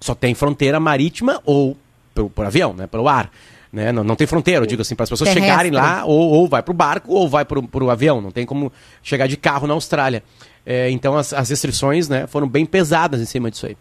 [0.00, 1.76] só tem fronteira marítima ou
[2.14, 3.30] por, por avião, né, pelo ar.
[3.72, 3.90] Né?
[3.90, 5.50] Não, não tem fronteira, eu digo assim, para as pessoas Terrestre.
[5.50, 8.46] chegarem lá, ou, ou vai para o barco ou vai para o avião, não tem
[8.46, 8.72] como
[9.02, 10.22] chegar de carro na Austrália.
[10.66, 13.76] É, então as, as restrições né, foram bem pesadas em cima disso aí.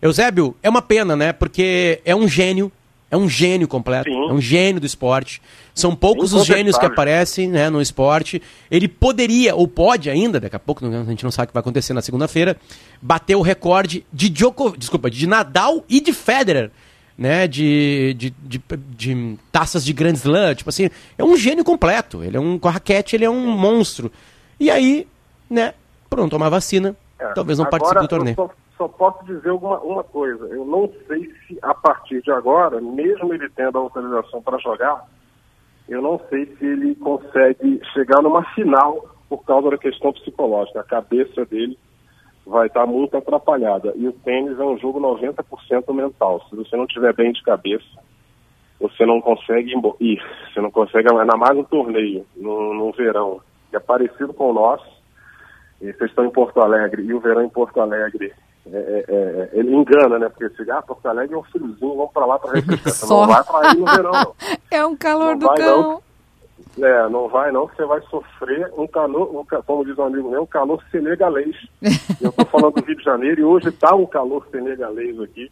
[0.00, 1.32] Eusébio, é uma pena, né?
[1.32, 2.72] Porque é um gênio,
[3.08, 5.40] é um gênio completo, é um gênio do esporte.
[5.72, 8.42] São poucos os gênios que aparecem né, no esporte.
[8.68, 11.60] Ele poderia, ou pode ainda, daqui a pouco, a gente não sabe o que vai
[11.60, 12.56] acontecer na segunda-feira,
[13.00, 16.70] bater o recorde de Djoko, desculpa, de Nadal e de Federer.
[17.16, 18.60] Né, de, de, de,
[18.96, 22.24] de taças de Grand Slam, tipo assim, é um gênio completo.
[22.24, 24.10] Ele é um com a raquete, ele é um monstro.
[24.58, 25.06] E aí,
[25.48, 25.74] né,
[26.16, 28.36] pronto, uma vacina, É, talvez não agora, participe do torneio.
[28.36, 30.46] Só, só posso dizer uma, uma coisa.
[30.46, 35.06] Eu não sei se a partir de agora, mesmo ele tendo a autorização para jogar,
[35.88, 40.80] eu não sei se ele consegue chegar numa final por causa da questão psicológica.
[40.80, 41.78] A cabeça dele
[42.46, 43.92] vai estar muito atrapalhada.
[43.96, 46.44] E o tênis é um jogo 90% mental.
[46.48, 47.84] Se você não estiver bem de cabeça,
[48.80, 50.22] você não consegue ir.
[50.52, 53.40] Você não consegue, ainda mais um torneio, no, no verão,
[53.70, 54.91] que é parecido com o nosso.
[55.82, 58.32] E vocês estão em Porto Alegre, e o verão em Porto Alegre,
[58.72, 60.28] é, é, é, ele engana, né?
[60.28, 63.08] Porque se, ah, Porto Alegre é um friozinho, vamos pra lá pra refrescar.
[63.10, 64.34] Não vai pra ir no verão, não.
[64.70, 65.82] É um calor Não do vai, cão.
[65.82, 66.02] não.
[66.86, 70.30] É, não vai não, que você vai sofrer um calor, um, como diz um amigo
[70.30, 71.56] meu, um calor senegalês.
[72.22, 75.50] Eu estou falando do Rio de Janeiro e hoje está um calor senegalês aqui.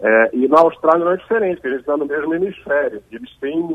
[0.00, 3.02] É, e na Austrália não é diferente, porque eles estão no mesmo hemisfério.
[3.10, 3.68] Eles têm,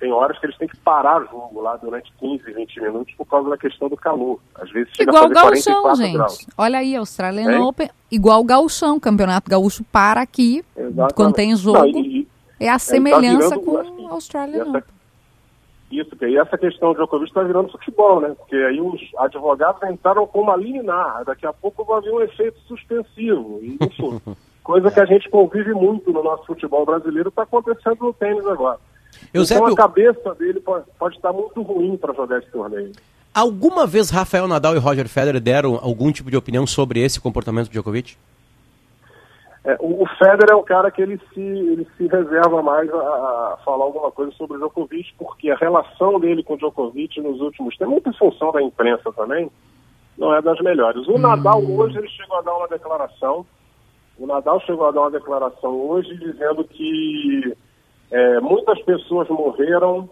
[0.00, 3.24] tem horas que eles têm que parar o jogo lá durante 15, 20 minutos por
[3.26, 4.40] causa da questão do calor.
[4.56, 6.14] Às vezes chega Igual a gauchão, 44 gente.
[6.14, 6.46] graus.
[6.58, 7.60] Olha aí, Australian Hein?
[7.62, 11.14] Open, igual o gauchão, Campeonato Gaúcho para aqui, Exatamente.
[11.14, 12.26] quando tem jogo, Não, e-
[12.58, 14.82] é a tá semelhança virando, com assim, Australian essa- Open.
[15.92, 18.34] Isso, aí essa questão de Djokovic está virando futebol, né?
[18.36, 22.58] Porque aí os advogados entraram com uma liminar, daqui a pouco vai haver um efeito
[22.66, 23.58] suspensivo.
[23.62, 24.20] E, enfim,
[24.68, 28.78] coisa que a gente convive muito no nosso futebol brasileiro está acontecendo no tênis agora.
[29.32, 32.92] Eusébio- Então a cabeça dele pode, pode estar muito ruim para jogar esse torneio.
[33.34, 37.68] Alguma vez Rafael Nadal e Roger Federer deram algum tipo de opinião sobre esse comportamento
[37.68, 38.16] do Djokovic?
[39.64, 42.96] É, o, o Federer é um cara que ele se, ele se reserva mais a,
[42.96, 47.40] a falar alguma coisa sobre o Djokovic, porque a relação dele com o Djokovic nos
[47.40, 49.50] últimos tempos, muito em função da imprensa também,
[50.18, 51.06] não é das melhores.
[51.08, 53.46] O Nadal hoje ele chegou a dar uma declaração,
[54.18, 57.56] o Nadal chegou a dar uma declaração hoje dizendo que
[58.10, 60.08] é, muitas pessoas morreram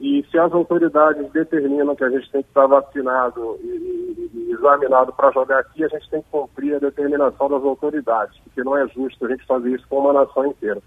[0.00, 4.52] E se as autoridades determinam que a gente tem que estar vacinado e, e, e
[4.52, 8.74] examinado para jogar aqui, a gente tem que cumprir a determinação das autoridades, porque não
[8.78, 10.80] é justo a gente fazer isso com uma nação inteira.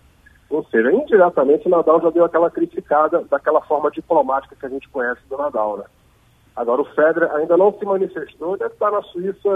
[0.50, 4.90] Ou seja, indiretamente o Nadal já deu aquela criticada daquela forma diplomática que a gente
[4.90, 5.86] conhece do Nadal, né?
[6.56, 9.50] Agora o Federer ainda não se manifestou, deve estar na Suíça,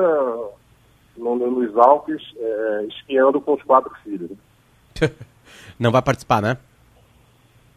[1.18, 4.30] no, nos Alpes, é, esquiando com os quatro filhos.
[4.30, 5.09] Né?
[5.80, 6.57] não vai participar, né?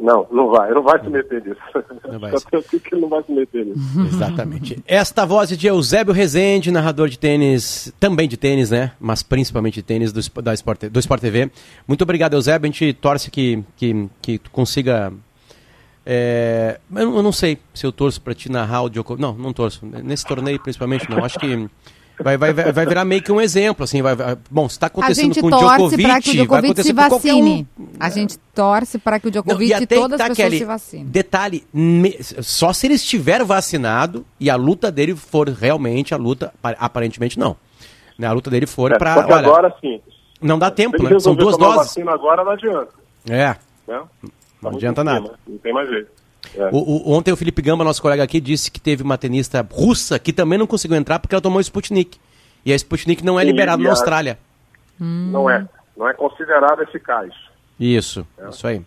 [0.00, 1.60] Não, não vai, não vai se meter nisso.
[2.10, 2.32] Não vai.
[2.80, 4.00] que ele não vai se meter nisso.
[4.08, 4.82] Exatamente.
[4.86, 8.92] Esta voz é de Eusébio Rezende, narrador de tênis, também de tênis, né?
[8.98, 11.50] Mas principalmente de tênis do, da Sport, do Sport TV.
[11.86, 12.66] Muito obrigado, Eusébio.
[12.66, 15.12] A gente torce que, que, que tu consiga.
[16.06, 19.20] É, eu não sei se eu torço para te narrar o Djokovic.
[19.20, 19.84] Não, não torço.
[19.84, 21.22] Nesse torneio, principalmente, não.
[21.22, 21.68] Acho que
[22.22, 25.40] vai, vai, vai virar meio que um exemplo, assim, vai, vai bom, se está acontecendo
[25.40, 27.66] com o Djokovic, para que o Djokovic se vacine.
[27.78, 27.86] Um...
[27.98, 30.58] A gente torce para que o Djokovic Não, e, e todas tá, as pessoas Kelly,
[30.58, 31.06] se vacinem.
[31.06, 36.52] Detalhe, me, só se ele estiver vacinado e a luta dele for realmente a luta,
[36.62, 37.56] aparentemente não.
[38.18, 40.00] Né, a luta dele for é, para, agora sim.
[40.40, 41.18] Não dá tempo, né?
[41.18, 41.76] São duas doses.
[41.76, 42.88] Vacina agora não adianta.
[43.28, 43.56] É.
[43.86, 44.02] Né?
[44.62, 45.34] Não, adianta nada.
[45.46, 46.19] Não tem mais jeito.
[46.56, 46.68] É.
[46.72, 50.18] O, o, ontem o Felipe Gamba, nosso colega aqui, disse que teve uma tenista russa
[50.18, 52.18] que também não conseguiu entrar porque ela tomou Sputnik.
[52.64, 54.38] E a Sputnik não é liberada na Austrália.
[54.98, 55.66] Não é.
[55.96, 57.32] Não é considerada eficaz.
[57.78, 58.48] Isso, é.
[58.48, 58.84] isso aí.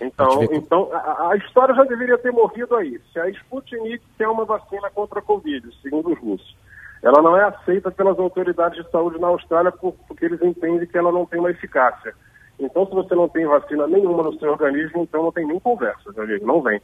[0.00, 3.00] Então, então a, a, história já deveria ter morrido aí.
[3.12, 6.54] Se a Sputnik tem uma vacina contra a Covid, segundo os russos,
[7.02, 11.10] ela não é aceita pelas autoridades de saúde na Austrália porque eles entendem que ela
[11.10, 12.14] não tem uma eficácia.
[12.58, 16.10] Então, se você não tem vacina nenhuma no seu organismo, então não tem nem conversa,
[16.14, 16.80] meu amigo, não vem.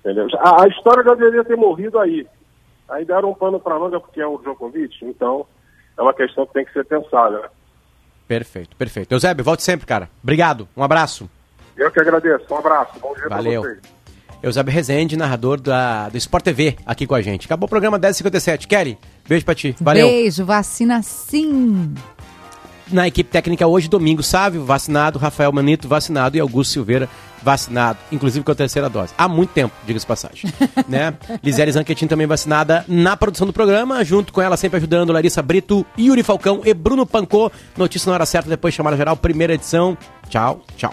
[0.00, 0.26] Entendeu?
[0.38, 2.26] A, a, história já deveria ter morrido aí.
[2.88, 5.46] Aí deram um pano para manga porque é o Djokovic, então
[5.96, 7.38] é uma questão que tem que ser pensada.
[7.38, 7.48] Né?
[8.26, 9.12] Perfeito, perfeito.
[9.12, 10.08] Eusébio, volte sempre, cara.
[10.22, 11.30] Obrigado, um abraço.
[11.76, 13.62] Eu que agradeço, um abraço, bom dia Valeu.
[13.62, 13.98] pra vocês.
[14.42, 17.46] Eusébio Rezende, narrador da, do Sport TV, aqui com a gente.
[17.46, 18.66] Acabou o programa 10h57.
[18.66, 18.96] Kelly,
[19.28, 19.76] beijo pra ti.
[19.80, 20.06] Valeu.
[20.06, 21.94] Beijo, vacina sim
[22.90, 27.08] na equipe técnica hoje, Domingo Sávio, vacinado, Rafael Manito, vacinado e Augusto Silveira,
[27.42, 29.12] vacinado, inclusive com a terceira dose.
[29.16, 30.50] Há muito tempo, diga-se passagem.
[30.88, 31.14] né?
[31.42, 35.86] Lisele Zanquetin também vacinada na produção do programa, junto com ela sempre ajudando Larissa Brito,
[35.98, 37.50] Yuri Falcão e Bruno Pancô.
[37.76, 39.96] Notícia na hora certa, depois chamada geral, primeira edição.
[40.28, 40.92] Tchau, tchau.